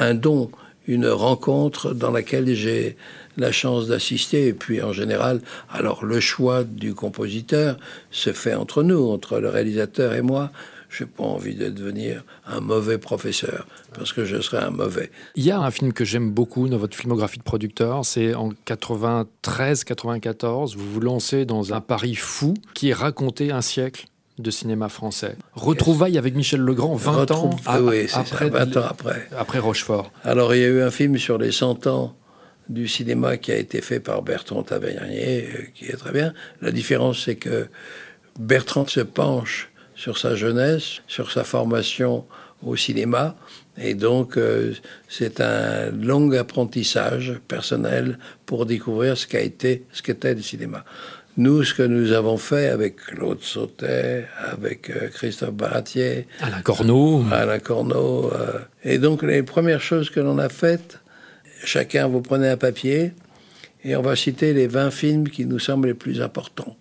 un, 0.00 0.14
don, 0.14 0.50
une 0.88 1.08
rencontre 1.08 1.94
dans 1.94 2.10
laquelle 2.10 2.52
j'ai 2.54 2.96
la 3.36 3.52
chance 3.52 3.86
d'assister. 3.86 4.48
Et 4.48 4.52
puis 4.52 4.82
en 4.82 4.92
général, 4.92 5.40
alors 5.70 6.04
le 6.04 6.18
choix 6.18 6.64
du 6.64 6.92
compositeur 6.92 7.76
se 8.10 8.32
fait 8.32 8.54
entre 8.54 8.82
nous, 8.82 9.08
entre 9.10 9.38
le 9.38 9.48
réalisateur 9.48 10.14
et 10.14 10.22
moi. 10.22 10.50
Je 10.96 11.04
n'ai 11.04 11.10
pas 11.10 11.24
envie 11.24 11.54
de 11.54 11.68
devenir 11.68 12.24
un 12.46 12.60
mauvais 12.60 12.96
professeur, 12.96 13.66
parce 13.92 14.14
que 14.14 14.24
je 14.24 14.40
serais 14.40 14.64
un 14.64 14.70
mauvais. 14.70 15.10
Il 15.34 15.44
y 15.44 15.50
a 15.50 15.60
un 15.60 15.70
film 15.70 15.92
que 15.92 16.06
j'aime 16.06 16.30
beaucoup 16.30 16.70
dans 16.70 16.78
votre 16.78 16.96
filmographie 16.96 17.36
de 17.36 17.42
producteur, 17.42 18.06
c'est 18.06 18.34
en 18.34 18.52
93-94, 18.66 20.74
vous 20.74 20.90
vous 20.90 21.00
lancez 21.00 21.44
dans 21.44 21.74
un 21.74 21.82
pari 21.82 22.14
fou 22.14 22.54
qui 22.72 22.88
est 22.88 22.94
raconté 22.94 23.52
un 23.52 23.60
siècle 23.60 24.06
de 24.38 24.50
cinéma 24.50 24.88
français. 24.88 25.36
Retrouvailles 25.52 26.16
avec 26.16 26.34
Michel 26.34 26.60
Legrand 26.60 26.94
20 26.94 27.30
ans, 27.32 27.50
après, 27.66 28.06
20 28.48 28.76
ans 28.78 28.84
après. 28.88 29.28
Après 29.36 29.58
Rochefort. 29.58 30.10
Alors 30.24 30.54
il 30.54 30.62
y 30.62 30.64
a 30.64 30.68
eu 30.68 30.80
un 30.80 30.90
film 30.90 31.18
sur 31.18 31.36
les 31.36 31.52
100 31.52 31.86
ans 31.88 32.16
du 32.70 32.88
cinéma 32.88 33.36
qui 33.36 33.52
a 33.52 33.56
été 33.56 33.82
fait 33.82 34.00
par 34.00 34.22
Bertrand 34.22 34.62
Tavernier, 34.62 35.46
euh, 35.54 35.62
qui 35.74 35.86
est 35.86 35.96
très 35.96 36.12
bien. 36.12 36.32
La 36.62 36.70
différence, 36.70 37.24
c'est 37.24 37.36
que 37.36 37.68
Bertrand 38.38 38.86
se 38.86 39.00
penche 39.00 39.70
sur 39.96 40.18
sa 40.18 40.36
jeunesse, 40.36 41.00
sur 41.08 41.32
sa 41.32 41.42
formation 41.42 42.24
au 42.64 42.76
cinéma. 42.76 43.34
Et 43.78 43.94
donc, 43.94 44.36
euh, 44.36 44.72
c'est 45.08 45.40
un 45.40 45.90
long 45.90 46.30
apprentissage 46.32 47.34
personnel 47.48 48.18
pour 48.46 48.66
découvrir 48.66 49.16
ce 49.16 49.26
qu'a 49.26 49.40
été, 49.40 49.84
ce 49.92 50.02
qu'était 50.02 50.34
le 50.34 50.42
cinéma. 50.42 50.84
Nous, 51.38 51.64
ce 51.64 51.74
que 51.74 51.82
nous 51.82 52.12
avons 52.12 52.38
fait 52.38 52.68
avec 52.68 52.96
Claude 52.96 53.42
Sautet, 53.42 54.26
avec 54.38 54.88
euh, 54.88 55.08
Christophe 55.08 55.52
Baratier, 55.52 56.26
Alain 56.40 56.62
Corneau, 56.62 57.24
Alain 57.30 57.58
Corneau, 57.58 58.32
euh, 58.32 58.60
et 58.84 58.96
donc 58.96 59.22
les 59.22 59.42
premières 59.42 59.82
choses 59.82 60.08
que 60.08 60.20
l'on 60.20 60.38
a 60.38 60.48
faites, 60.48 61.00
chacun 61.62 62.08
vous 62.08 62.22
prenez 62.22 62.48
un 62.48 62.56
papier 62.56 63.12
et 63.84 63.96
on 63.96 64.02
va 64.02 64.16
citer 64.16 64.54
les 64.54 64.66
20 64.66 64.90
films 64.90 65.28
qui 65.28 65.44
nous 65.44 65.58
semblent 65.58 65.88
les 65.88 65.94
plus 65.94 66.22
importants 66.22 66.76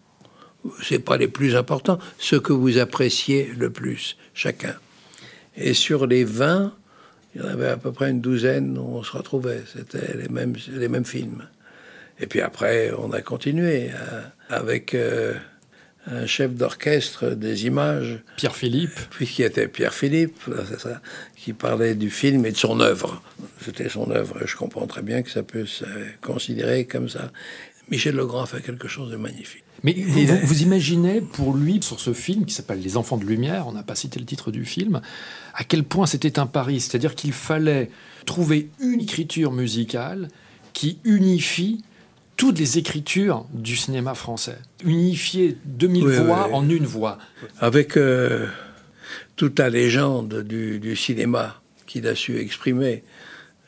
c'est 0.82 0.99
pas 0.99 1.17
les 1.17 1.28
plus 1.28 1.56
importants, 1.56 1.99
ce 2.17 2.36
que 2.36 2.54
vous 2.54 2.78
appréciez 2.78 3.51
le 3.58 3.69
plus, 3.69 4.17
chacun. 4.34 4.75
Et 5.58 5.73
sur 5.73 6.08
les 6.08 6.23
20, 6.23 6.73
il 7.34 7.41
y 7.41 7.43
en 7.43 7.47
avait 7.47 7.67
à 7.67 7.78
peu 7.78 7.91
près 7.91 8.12
une 8.12 8.21
douzaine 8.21 8.78
où 8.78 8.97
on 8.97 9.04
se 9.04 9.12
retrouvait. 9.12 9.63
C'était 9.71 10.17
les 10.17 10.30
mêmes, 10.30 10.56
les 10.69 10.88
mêmes 10.88 11.06
films. 11.06 11.43
Et 12.19 12.28
puis 12.28 12.41
après, 12.41 12.91
on 12.97 13.12
a 13.12 13.21
continué 13.21 13.89
euh, 13.91 14.21
avec 14.49 14.93
euh, 14.93 15.34
un 16.08 16.25
chef 16.25 16.54
d'orchestre 16.54 17.32
des 17.32 17.65
images. 17.65 18.19
Pierre 18.38 18.56
Philippe. 18.56 18.97
Puis 19.10 19.28
qui 19.28 19.43
était 19.43 19.67
Pierre 19.67 19.93
Philippe, 19.93 20.39
ça, 20.78 21.01
qui 21.36 21.51
parlait 21.51 21.95
du 21.95 22.10
film 22.10 22.45
et 22.45 22.51
de 22.51 22.58
son 22.58 22.80
œuvre. 22.80 23.21
C'était 23.62 23.89
son 23.89 24.10
œuvre. 24.12 24.45
Je 24.45 24.56
comprends 24.56 24.88
très 24.88 25.01
bien 25.01 25.23
que 25.23 25.30
ça 25.30 25.43
peut 25.43 25.65
se 25.65 25.86
considérer 26.21 26.86
comme 26.86 27.10
ça. 27.10 27.32
Michel 27.89 28.15
Legrand 28.15 28.43
a 28.43 28.47
fait 28.47 28.62
quelque 28.62 28.88
chose 28.88 29.12
de 29.12 29.17
magnifique. 29.17 29.64
Mais 29.86 29.93
vous, 29.93 30.63
imaginez 30.63 31.21
pour 31.21 31.56
lui, 31.56 31.80
sur 31.84 32.00
ce 32.00 32.12
film 32.13 32.45
qui 32.45 32.56
s'appelle 32.56 32.82
Les 32.82 32.98
Enfants 32.98 33.17
de 33.17 33.24
Lumière, 33.24 33.67
on 33.67 33.71
n'a 33.71 33.84
pas 33.84 33.93
cité 33.93 34.19
le 34.19 34.26
titre 34.26 34.50
du 34.50 34.65
film, 34.65 35.00
à 35.54 35.63
quel 35.63 35.84
point 35.84 36.08
c'était 36.08 36.39
un 36.39 36.48
pari. 36.48 36.80
C'est-à-dire 36.80 37.13
qu'il 37.13 37.34
fallait 37.34 37.91
trouver 38.26 38.71
une 38.80 39.02
écriture 39.02 39.52
musicale 39.52 40.30
qui 40.74 40.98
unifie 41.04 41.84
toutes 42.36 42.58
les 42.58 42.80
écritures 42.80 43.45
du 43.54 43.76
cinéma 43.76 44.15
français. 44.15 44.58
Unifier 44.84 45.56
2000 45.65 46.08
voix 46.08 46.50
en 46.52 46.67
une 46.67 46.88
voix. 46.88 47.19
Avec 47.60 47.95
euh, 47.95 48.48
toute 49.36 49.60
la 49.60 49.69
légende 49.69 50.41
du, 50.41 50.80
du 50.80 50.95
cinéma 50.95 51.62
qu'il 51.86 52.08
a 52.08 52.15
su 52.15 52.39
exprimer. 52.39 53.04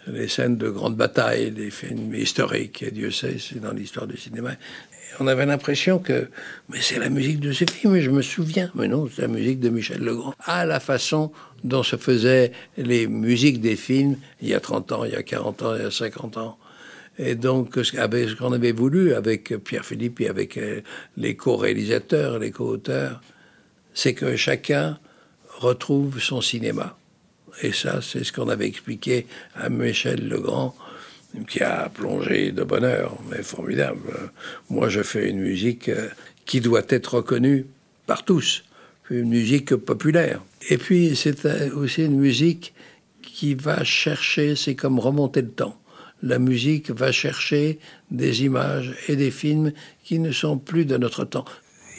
les 0.07 0.27
scènes 0.27 0.57
de 0.57 0.69
grandes 0.69 0.97
batailles, 0.97 1.51
les 1.55 1.69
films 1.69 2.15
historiques, 2.15 2.81
et 2.81 2.89
Dieu 2.89 3.11
sait, 3.11 3.37
c'est 3.37 3.59
dans 3.59 3.73
l'histoire 3.73 4.07
du 4.07 4.17
cinéma. 4.17 4.53
On 5.19 5.27
avait 5.27 5.45
l'impression 5.45 5.99
que, 5.99 6.29
mais 6.69 6.79
c'est 6.81 6.99
la 6.99 7.09
musique 7.09 7.39
de 7.39 7.51
ce 7.51 7.65
film, 7.65 7.99
je 7.99 8.09
me 8.09 8.21
souviens. 8.21 8.71
Mais 8.75 8.87
non, 8.87 9.07
c'est 9.13 9.23
la 9.23 9.27
musique 9.27 9.59
de 9.59 9.69
Michel 9.69 10.01
Legrand. 10.01 10.33
À 10.45 10.65
la 10.65 10.79
façon 10.79 11.31
dont 11.63 11.83
se 11.83 11.95
faisaient 11.95 12.51
les 12.77 13.07
musiques 13.07 13.61
des 13.61 13.75
films 13.75 14.17
il 14.41 14.49
y 14.49 14.53
a 14.53 14.59
30 14.59 14.91
ans, 14.91 15.05
il 15.05 15.11
y 15.11 15.15
a 15.15 15.23
40 15.23 15.63
ans, 15.63 15.75
il 15.75 15.81
y 15.81 15.85
a 15.85 15.91
50 15.91 16.37
ans. 16.37 16.57
Et 17.19 17.35
donc, 17.35 17.73
ce 17.75 18.35
qu'on 18.35 18.53
avait 18.53 18.71
voulu 18.71 19.13
avec 19.13 19.55
Pierre 19.63 19.85
Philippe 19.85 20.21
et 20.21 20.29
avec 20.29 20.57
euh, 20.57 20.81
les 21.15 21.35
co-réalisateurs, 21.35 22.37
les 22.37 22.51
co-auteurs, 22.51 23.21
c'est 23.95 24.13
que 24.13 24.35
chacun 24.35 24.99
retrouve 25.57 26.19
son 26.21 26.41
cinéma. 26.41 26.95
Et 27.63 27.71
ça, 27.71 28.01
c'est 28.03 28.23
ce 28.23 28.31
qu'on 28.31 28.49
avait 28.49 28.67
expliqué 28.67 29.25
à 29.55 29.69
Michel 29.69 30.27
Legrand, 30.27 30.75
qui 31.45 31.61
a 31.61 31.89
plongé 31.89 32.51
de 32.51 32.63
bonheur, 32.63 33.17
mais 33.29 33.43
formidable. 33.43 34.31
Moi, 34.69 34.89
je 34.89 35.01
fais 35.01 35.29
une 35.29 35.39
musique 35.39 35.89
euh, 35.89 36.09
qui 36.45 36.61
doit 36.61 36.85
être 36.89 37.15
reconnue 37.15 37.65
par 38.05 38.23
tous, 38.23 38.63
une 39.09 39.29
musique 39.29 39.75
populaire. 39.75 40.41
Et 40.69 40.77
puis, 40.77 41.15
c'est 41.15 41.45
euh, 41.45 41.73
aussi 41.75 42.05
une 42.05 42.17
musique 42.17 42.73
qui 43.21 43.53
va 43.53 43.83
chercher, 43.83 44.55
c'est 44.55 44.75
comme 44.75 44.99
remonter 44.99 45.41
le 45.41 45.51
temps. 45.51 45.79
La 46.23 46.39
musique 46.39 46.89
va 46.89 47.11
chercher 47.11 47.79
des 48.09 48.43
images 48.43 48.95
et 49.07 49.15
des 49.15 49.29
films 49.29 49.71
qui 50.03 50.17
ne 50.17 50.31
sont 50.31 50.57
plus 50.57 50.85
de 50.85 50.97
notre 50.97 51.25
temps. 51.25 51.45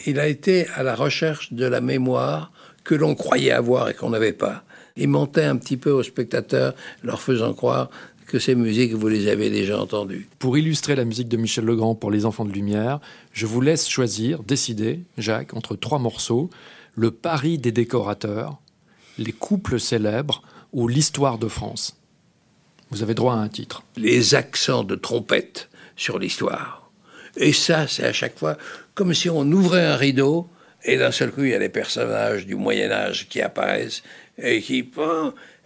Il 0.05 0.19
a 0.19 0.27
été 0.27 0.67
à 0.75 0.83
la 0.83 0.95
recherche 0.95 1.53
de 1.53 1.65
la 1.65 1.79
mémoire 1.79 2.51
que 2.83 2.95
l'on 2.95 3.15
croyait 3.15 3.51
avoir 3.51 3.89
et 3.89 3.93
qu'on 3.93 4.09
n'avait 4.09 4.33
pas. 4.33 4.63
Il 4.97 5.09
mentait 5.09 5.43
un 5.43 5.55
petit 5.55 5.77
peu 5.77 5.91
aux 5.91 6.03
spectateurs, 6.03 6.73
leur 7.03 7.21
faisant 7.21 7.53
croire 7.53 7.89
que 8.29 8.39
ces 8.39 8.53
musiques, 8.53 8.93
vous 8.93 9.07
les 9.07 9.27
avez 9.27 9.49
déjà 9.49 9.81
entendues. 9.81 10.29
Pour 10.37 10.57
illustrer 10.57 10.95
la 10.95 11.03
musique 11.03 11.27
de 11.27 11.35
Michel 11.35 11.65
Legrand 11.65 11.95
pour 11.95 12.11
Les 12.11 12.25
Enfants 12.25 12.45
de 12.45 12.51
Lumière, 12.51 12.99
je 13.33 13.47
vous 13.47 13.59
laisse 13.59 13.89
choisir, 13.89 14.43
décider, 14.43 15.01
Jacques, 15.17 15.55
entre 15.55 15.75
trois 15.75 15.97
morceaux 15.97 16.51
Le 16.95 17.09
Paris 17.09 17.57
des 17.57 17.71
décorateurs, 17.71 18.59
Les 19.17 19.31
couples 19.31 19.79
célèbres 19.79 20.43
ou 20.71 20.87
L'histoire 20.87 21.39
de 21.39 21.47
France. 21.47 21.97
Vous 22.91 23.01
avez 23.01 23.15
droit 23.15 23.33
à 23.33 23.37
un 23.37 23.49
titre. 23.49 23.83
Les 23.97 24.35
accents 24.35 24.83
de 24.83 24.95
trompette 24.95 25.69
sur 25.95 26.19
l'histoire. 26.19 26.91
Et 27.35 27.51
ça, 27.51 27.87
c'est 27.87 28.05
à 28.05 28.13
chaque 28.13 28.37
fois 28.37 28.57
comme 28.93 29.13
si 29.15 29.29
on 29.29 29.51
ouvrait 29.51 29.85
un 29.85 29.95
rideau 29.95 30.47
et 30.83 30.97
d'un 30.97 31.11
seul 31.11 31.31
coup, 31.31 31.43
il 31.43 31.49
y 31.49 31.55
a 31.55 31.59
les 31.59 31.69
personnages 31.69 32.45
du 32.45 32.55
Moyen 32.55 32.91
Âge 32.91 33.27
qui 33.27 33.41
apparaissent 33.41 34.03
et 34.37 34.61
qui... 34.61 34.87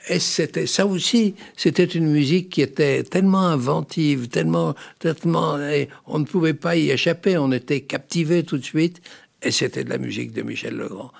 Et 0.09 0.19
c'était 0.19 0.67
ça 0.67 0.85
aussi, 0.85 1.35
c'était 1.55 1.85
une 1.85 2.07
musique 2.07 2.49
qui 2.49 2.61
était 2.61 3.03
tellement 3.03 3.47
inventive, 3.47 4.27
tellement, 4.27 4.75
tellement, 4.99 5.57
on 6.07 6.19
ne 6.19 6.25
pouvait 6.25 6.53
pas 6.53 6.75
y 6.75 6.91
échapper, 6.91 7.37
on 7.37 7.51
était 7.53 7.81
captivé 7.81 8.43
tout 8.43 8.57
de 8.57 8.65
suite, 8.65 9.01
et 9.41 9.51
c'était 9.51 9.83
de 9.85 9.89
la 9.89 9.97
musique 9.97 10.33
de 10.33 10.41
Michel 10.41 10.75
Legrand. 10.75 11.11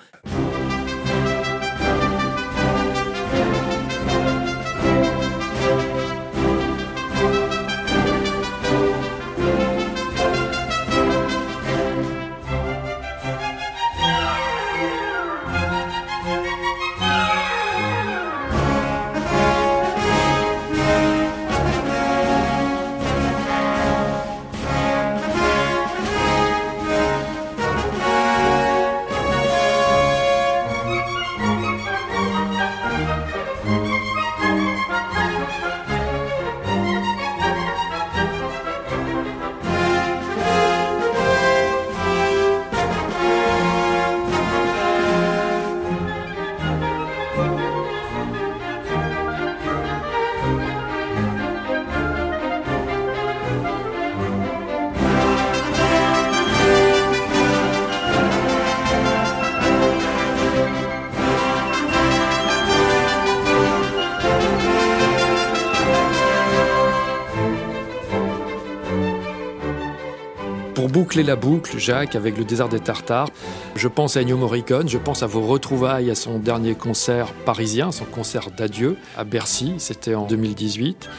Boucler 71.04 71.22
la 71.22 71.36
boucle, 71.36 71.78
Jacques, 71.78 72.16
avec 72.16 72.38
le 72.38 72.46
désert 72.46 72.70
des 72.70 72.80
Tartares. 72.80 73.28
Je 73.76 73.88
pense 73.88 74.16
à 74.16 74.22
Ennio 74.22 74.38
Morricone, 74.38 74.88
je 74.88 74.96
pense 74.96 75.22
à 75.22 75.26
vos 75.26 75.42
retrouvailles 75.42 76.10
à 76.10 76.14
son 76.14 76.38
dernier 76.38 76.74
concert 76.74 77.34
parisien, 77.44 77.92
son 77.92 78.06
concert 78.06 78.50
d'adieu 78.50 78.96
à 79.14 79.24
Bercy, 79.24 79.74
c'était 79.76 80.14
en 80.14 80.24
2018. 80.24 81.10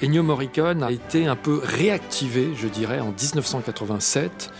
Ennio 0.00 0.22
Morricone 0.22 0.84
a 0.84 0.92
été 0.92 1.26
un 1.26 1.34
peu 1.34 1.60
réactivé, 1.60 2.50
je 2.56 2.68
dirais, 2.68 3.00
en 3.00 3.06
1987 3.06 4.52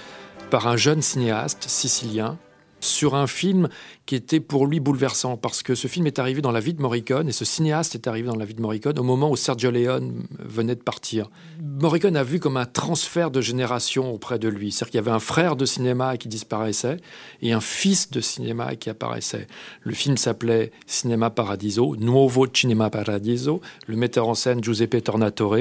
par 0.51 0.67
un 0.67 0.77
jeune 0.77 1.01
cinéaste 1.01 1.63
sicilien 1.69 2.37
sur 2.83 3.15
un 3.15 3.27
film 3.27 3.69
qui 4.07 4.17
était 4.17 4.41
pour 4.41 4.67
lui 4.67 4.81
bouleversant, 4.81 5.37
parce 5.37 5.63
que 5.63 5.75
ce 5.75 5.87
film 5.87 6.07
est 6.07 6.19
arrivé 6.19 6.43
dans 6.43 6.51
la 6.51 6.61
vie 6.61 6.75
de 6.75 6.83
Morricone, 6.83 7.29
et 7.29 7.33
ce 7.33 7.45
cinéaste 7.45 7.95
est 7.95 8.09
arrivé 8.09 8.29
dans 8.29 8.37
la 8.37 8.45
vie 8.45 8.55
de 8.55 8.61
Morricone 8.61 8.99
au 8.99 9.03
moment 9.03 9.31
où 9.31 9.37
Sergio 9.37 9.71
Leone 9.71 10.25
venait 10.39 10.75
de 10.75 10.83
partir. 10.83 11.31
Morricone 11.61 12.17
a 12.17 12.25
vu 12.25 12.41
comme 12.41 12.57
un 12.57 12.67
transfert 12.67 13.31
de 13.31 13.41
génération 13.41 14.13
auprès 14.13 14.39
de 14.39 14.49
lui, 14.49 14.73
c'est-à-dire 14.73 14.91
qu'il 14.91 14.99
y 14.99 15.01
avait 15.01 15.11
un 15.13 15.21
frère 15.21 15.57
de 15.57 15.65
cinéma 15.65 16.17
qui 16.17 16.29
disparaissait, 16.29 16.97
et 17.41 17.53
un 17.53 17.61
fils 17.61 18.11
de 18.11 18.21
cinéma 18.21 18.75
qui 18.75 18.91
apparaissait. 18.91 19.47
Le 19.83 19.95
film 19.95 20.17
s'appelait 20.17 20.73
Cinema 20.87 21.31
Paradiso, 21.31 21.95
Nuovo 21.97 22.47
Cinema 22.53 22.91
Paradiso, 22.91 23.61
le 23.87 23.97
metteur 23.97 24.29
en 24.29 24.35
scène 24.35 24.63
Giuseppe 24.63 25.03
Tornatore, 25.05 25.57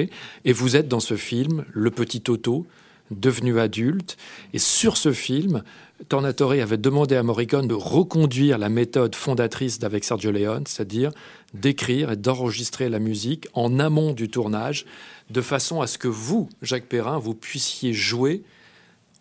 et 0.46 0.54
vous 0.54 0.76
êtes 0.76 0.88
dans 0.88 1.00
ce 1.00 1.16
film, 1.16 1.66
le 1.72 1.92
petit 1.92 2.22
Toto, 2.22 2.66
devenu 3.12 3.60
adulte, 3.60 4.18
et 4.54 4.60
sur 4.60 4.98
ce 4.98 5.12
film, 5.12 5.64
Tornatore 6.10 6.54
avait 6.54 6.78
demandé 6.78 7.16
à 7.16 7.24
Morricone 7.24 7.68
de 7.68 7.74
reconduire 7.74 8.58
la 8.58 8.70
méthode 8.70 9.16
fondatrice 9.16 9.80
d'avec 9.80 10.04
Sergio 10.04 10.32
Leone, 10.32 10.64
c'est-à-dire 10.68 11.12
d'écrire 11.54 12.12
et 12.12 12.16
d'enregistrer 12.16 12.90
la 12.90 13.00
musique 13.00 13.48
en 13.54 13.80
amont 13.80 14.14
du 14.14 14.30
tournage, 14.30 14.86
de 15.30 15.42
façon 15.42 15.82
à 15.82 15.88
ce 15.88 15.98
que 15.98 16.08
vous, 16.08 16.50
Jacques 16.62 16.88
Perrin, 16.88 17.20
vous 17.20 17.36
puissiez 17.36 17.94
jouer 17.94 18.44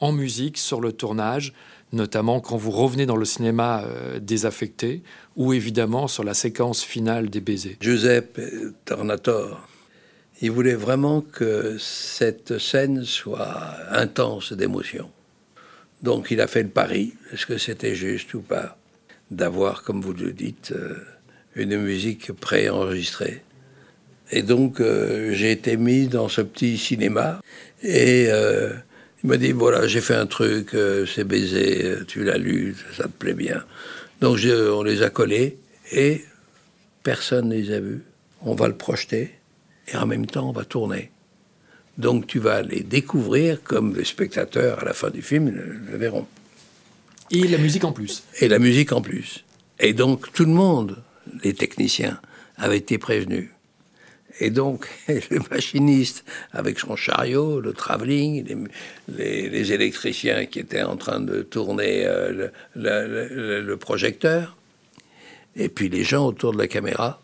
en 0.01 0.13
musique 0.13 0.59
sur 0.59 0.81
le 0.81 0.93
tournage, 0.93 1.53
notamment 1.93 2.41
quand 2.41 2.57
vous 2.57 2.71
revenez 2.71 3.05
dans 3.05 3.17
le 3.17 3.25
cinéma 3.25 3.83
euh, 3.85 4.19
désaffecté, 4.19 5.03
ou 5.37 5.53
évidemment 5.53 6.09
sur 6.09 6.25
la 6.25 6.35
séquence 6.35 6.83
finale 6.83 7.29
des 7.31 7.41
baisers. 7.41 7.77
Giuseppe 7.81 8.41
Tornatore, 8.85 9.69
il 10.41 10.51
voulait 10.51 10.75
vraiment 10.75 11.21
que 11.21 11.77
cette 11.79 12.59
scène 12.59 13.05
soit 13.05 13.75
intense 13.91 14.53
d'émotion. 14.53 15.11
Donc 16.03 16.31
il 16.31 16.41
a 16.41 16.47
fait 16.47 16.63
le 16.63 16.69
pari, 16.69 17.15
est-ce 17.33 17.47
que 17.47 17.59
c'était 17.59 17.95
juste 17.95 18.33
ou 18.35 18.41
pas, 18.41 18.79
d'avoir, 19.31 19.83
comme 19.83 20.01
vous 20.01 20.15
le 20.15 20.33
dites, 20.33 20.73
euh, 20.73 20.97
une 21.55 21.77
musique 21.79 22.33
préenregistrée. 22.33 23.43
Et 24.33 24.43
donc 24.43 24.81
euh, 24.81 25.33
j'ai 25.35 25.51
été 25.51 25.77
mis 25.77 26.07
dans 26.07 26.29
ce 26.29 26.41
petit 26.41 26.79
cinéma 26.79 27.41
et 27.83 28.27
euh, 28.29 28.73
il 29.23 29.29
m'a 29.29 29.37
dit 29.37 29.53
voilà 29.53 29.87
j'ai 29.87 30.01
fait 30.01 30.15
un 30.15 30.27
truc, 30.27 30.71
c'est 31.13 31.25
baisé, 31.25 31.97
tu 32.07 32.25
l'as 32.25 32.39
lu, 32.39 32.77
ça 32.97 33.05
te 33.05 33.09
plaît 33.09 33.35
bien. 33.35 33.65
Donc 34.21 34.39
on 34.45 34.83
les 34.83 35.03
a 35.03 35.11
collés 35.11 35.59
et 35.93 36.25
personne 37.03 37.49
ne 37.49 37.57
les 37.57 37.73
a 37.73 37.81
vus. 37.81 38.03
On 38.43 38.55
va 38.55 38.69
le 38.69 38.77
projeter 38.77 39.33
et 39.89 39.97
en 39.97 40.07
même 40.07 40.27
temps 40.27 40.49
on 40.49 40.53
va 40.53 40.65
tourner. 40.65 41.11
Donc 41.99 42.27
tu 42.27 42.39
vas 42.39 42.63
les 42.63 42.81
découvrir 42.81 43.63
comme 43.63 43.95
les 43.95 44.05
spectateurs 44.05 44.81
à 44.81 44.85
la 44.85 44.93
fin 44.93 45.11
du 45.11 45.23
film 45.23 45.51
le, 45.51 45.97
verront. 45.97 46.27
Et 47.31 47.47
la 47.47 47.59
musique 47.59 47.85
en 47.85 47.93
plus. 47.93 48.25
Et 48.41 48.49
la 48.49 48.59
musique 48.59 48.93
en 48.93 49.03
plus. 49.03 49.45
Et 49.79 49.93
donc 49.93 50.33
tout 50.33 50.45
le 50.45 50.53
monde, 50.53 51.03
les 51.45 51.55
techniciens, 51.55 52.21
avaient 52.57 52.79
été 52.79 52.99
prévenus. 52.99 53.51
Et 54.41 54.51
donc, 54.51 54.89
le 55.09 55.41
machiniste 55.51 56.25
avec 56.53 56.79
son 56.79 56.97
chariot, 56.97 57.61
le 57.61 57.73
travelling, 57.73 58.69
les, 59.09 59.73
électriciens 59.73 60.47
qui 60.47 60.59
étaient 60.59 60.83
en 60.83 60.97
train 60.97 61.21
de 61.21 61.43
tourner 61.43 62.07
euh, 62.07 62.49
le, 62.75 63.61
le, 63.61 63.77
projecteur, 63.77 64.57
et 65.57 65.69
puis 65.69 65.89
les 65.89 66.05
gens 66.05 66.27
autour 66.27 66.53
de 66.53 66.59
la 66.59 66.69
caméra. 66.69 67.21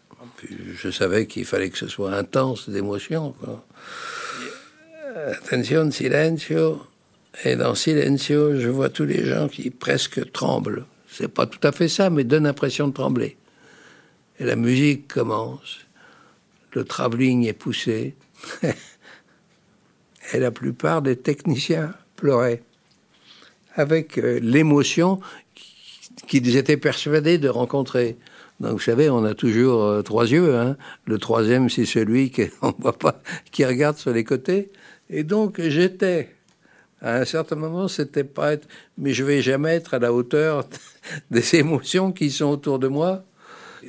je 0.76 0.90
savais 0.90 1.26
qu'il 1.26 1.46
fallait 1.46 1.70
que 1.70 1.78
ce 1.78 1.88
soit 1.88 2.12
intense 2.12 2.68
d'émotion. 2.68 3.34
Attention, 5.16 5.90
silencio. 5.90 6.82
Et 7.42 7.56
dans 7.56 7.74
silencio, 7.74 8.60
je 8.60 8.68
vois 8.68 8.90
tous 8.90 9.06
les 9.06 9.24
gens 9.24 9.48
qui 9.48 9.70
presque 9.70 10.30
tremblent. 10.30 10.84
C'est 11.08 11.28
pas 11.28 11.46
tout 11.46 11.66
à 11.66 11.72
fait 11.72 11.88
ça, 11.88 12.10
mais 12.10 12.22
donne 12.22 12.44
l'impression 12.44 12.88
de 12.88 12.92
trembler. 12.92 13.38
Et 14.38 14.44
la 14.44 14.56
musique 14.56 15.08
commence. 15.08 15.78
Le 16.72 16.84
travelling 16.84 17.46
est 17.46 17.54
poussé. 17.54 18.14
et 18.62 20.38
la 20.38 20.50
plupart 20.50 21.00
des 21.00 21.16
techniciens 21.16 21.94
pleuraient. 22.16 22.62
Avec 23.74 24.18
euh, 24.18 24.38
l'émotion 24.42 25.20
qu'ils 26.26 26.58
étaient 26.58 26.76
persuadés 26.76 27.38
de 27.38 27.48
rencontrer. 27.48 28.18
Donc, 28.60 28.72
vous 28.72 28.80
savez, 28.80 29.08
on 29.08 29.24
a 29.24 29.32
toujours 29.32 29.82
euh, 29.82 30.02
trois 30.02 30.30
yeux. 30.30 30.58
Hein. 30.58 30.76
Le 31.06 31.16
troisième, 31.16 31.70
c'est 31.70 31.86
celui 31.86 32.30
qu'on 32.30 32.74
voit 32.78 32.98
pas, 32.98 33.22
qui 33.50 33.64
regarde 33.64 33.96
sur 33.96 34.12
les 34.12 34.24
côtés. 34.24 34.70
Et 35.10 35.24
donc, 35.24 35.60
j'étais. 35.60 36.30
À 37.02 37.18
un 37.18 37.24
certain 37.26 37.56
moment, 37.56 37.88
c'était 37.88 38.24
pas 38.24 38.54
être, 38.54 38.66
mais 38.96 39.12
je 39.12 39.22
vais 39.22 39.42
jamais 39.42 39.74
être 39.74 39.94
à 39.94 39.98
la 39.98 40.12
hauteur 40.12 40.66
des 41.30 41.56
émotions 41.56 42.10
qui 42.10 42.30
sont 42.30 42.46
autour 42.46 42.78
de 42.78 42.88
moi. 42.88 43.22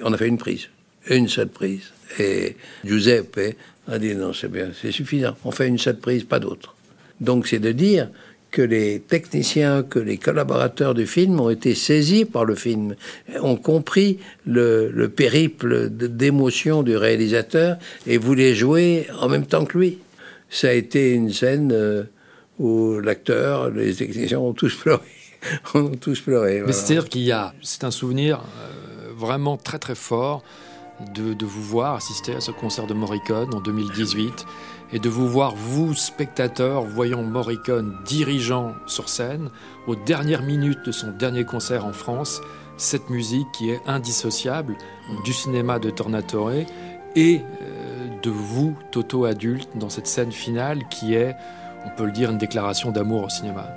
On 0.04 0.12
a 0.14 0.18
fait 0.18 0.28
une 0.28 0.38
prise, 0.38 0.68
une 1.10 1.28
seule 1.28 1.48
prise. 1.48 1.94
Et 2.20 2.58
Giuseppe 2.84 3.56
a 3.88 3.98
dit 3.98 4.14
non, 4.14 4.34
c'est 4.34 4.52
bien, 4.52 4.72
c'est 4.80 4.92
suffisant. 4.92 5.36
On 5.46 5.52
fait 5.52 5.68
une 5.68 5.78
seule 5.78 6.00
prise, 6.00 6.26
pas 6.26 6.40
d'autre. 6.40 6.76
Donc, 7.22 7.48
c'est 7.48 7.60
de 7.60 7.72
dire 7.72 8.10
que 8.52 8.62
les 8.62 9.00
techniciens, 9.00 9.84
que 9.84 10.00
les 10.00 10.18
collaborateurs 10.18 10.94
du 10.94 11.06
film 11.06 11.40
ont 11.40 11.50
été 11.50 11.76
saisis 11.76 12.26
par 12.26 12.46
le 12.46 12.56
film, 12.56 12.96
ont 13.42 13.56
compris 13.56 14.20
le, 14.46 15.08
périple 15.08 15.90
d'émotion 15.90 16.84
du 16.84 16.96
réalisateur 16.96 17.78
et 18.06 18.18
voulaient 18.18 18.56
jouer 18.56 19.08
en 19.20 19.30
même 19.30 19.46
temps 19.46 19.66
que 19.66 19.78
lui. 19.78 20.00
Ça 20.50 20.70
a 20.70 20.72
été 20.72 21.14
une 21.14 21.32
scène 21.32 21.72
euh, 21.74 22.04
où 22.60 23.00
l'acteur, 23.00 23.70
les 23.70 23.94
techniciens 23.94 24.40
ont 24.40 24.54
tous 24.54 24.76
pleuré. 24.76 25.04
ont 25.74 25.92
tous 25.92 26.22
pleuré. 26.22 26.64
Mais 26.66 26.74
c'est-à-dire 26.74 27.10
qu'il 27.10 27.22
y 27.22 27.32
a, 27.32 27.54
c'est 27.62 27.84
un 27.84 27.92
souvenir 27.92 28.40
euh, 28.40 29.12
vraiment 29.16 29.58
très 29.58 29.80
très 29.80 29.96
fort 29.96 30.44
de, 31.14 31.34
de, 31.34 31.46
vous 31.46 31.62
voir 31.62 31.96
assister 31.96 32.34
à 32.34 32.42
ce 32.42 32.50
concert 32.50 32.88
de 32.88 32.96
Morricone 32.96 33.54
en 33.54 33.62
2018 33.62 34.46
et 34.94 35.00
de 35.00 35.10
vous 35.10 35.28
voir, 35.28 35.56
vous, 35.56 35.94
spectateurs, 35.94 36.84
voyant 36.84 37.22
Morricone 37.22 37.96
dirigeant 38.06 38.74
sur 38.88 39.10
scène, 39.10 39.50
aux 39.86 39.96
dernières 39.96 40.42
minutes 40.42 40.86
de 40.86 40.92
son 40.92 41.12
dernier 41.12 41.46
concert 41.46 41.86
en 41.86 41.94
France, 41.94 42.42
cette 42.78 43.10
musique 43.10 43.48
qui 43.54 43.70
est 43.70 43.82
indissociable 43.86 44.76
du 45.26 45.34
cinéma 45.34 45.80
de 45.80 45.90
Tornatore 45.90 46.52
et 47.16 47.42
euh, 47.62 47.97
de 48.22 48.30
vous, 48.30 48.76
Toto 48.92 49.26
adulte, 49.26 49.70
dans 49.76 49.90
cette 49.90 50.08
scène 50.08 50.32
finale 50.32 50.88
qui 50.90 51.14
est, 51.14 51.36
on 51.86 51.90
peut 51.96 52.06
le 52.06 52.12
dire, 52.12 52.32
une 52.32 52.38
déclaration 52.38 52.92
d'amour 52.92 53.24
au 53.24 53.30
cinéma. 53.30 53.68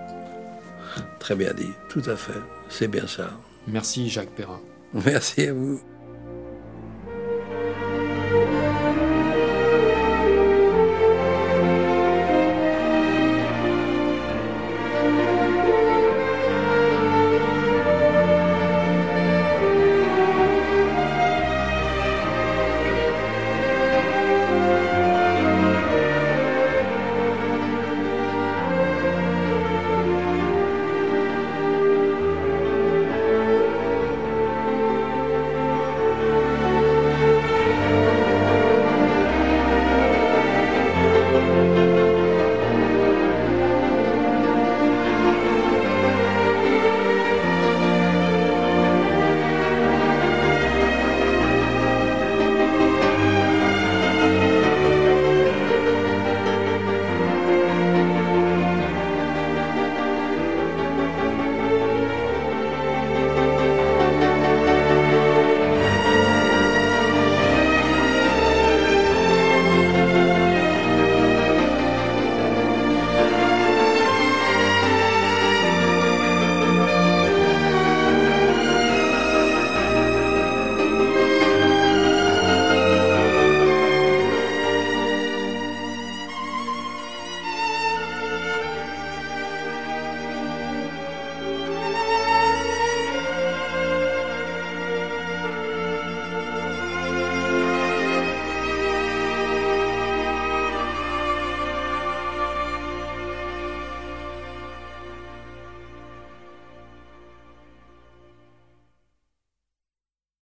Très 1.19 1.35
bien 1.35 1.53
dit, 1.55 1.71
tout 1.89 2.03
à 2.07 2.17
fait, 2.17 2.41
c'est 2.69 2.89
bien 2.89 3.07
ça. 3.07 3.31
Merci 3.67 4.09
Jacques 4.09 4.31
Perrin. 4.31 4.61
Merci 4.93 5.43
à 5.43 5.53
vous. 5.53 5.81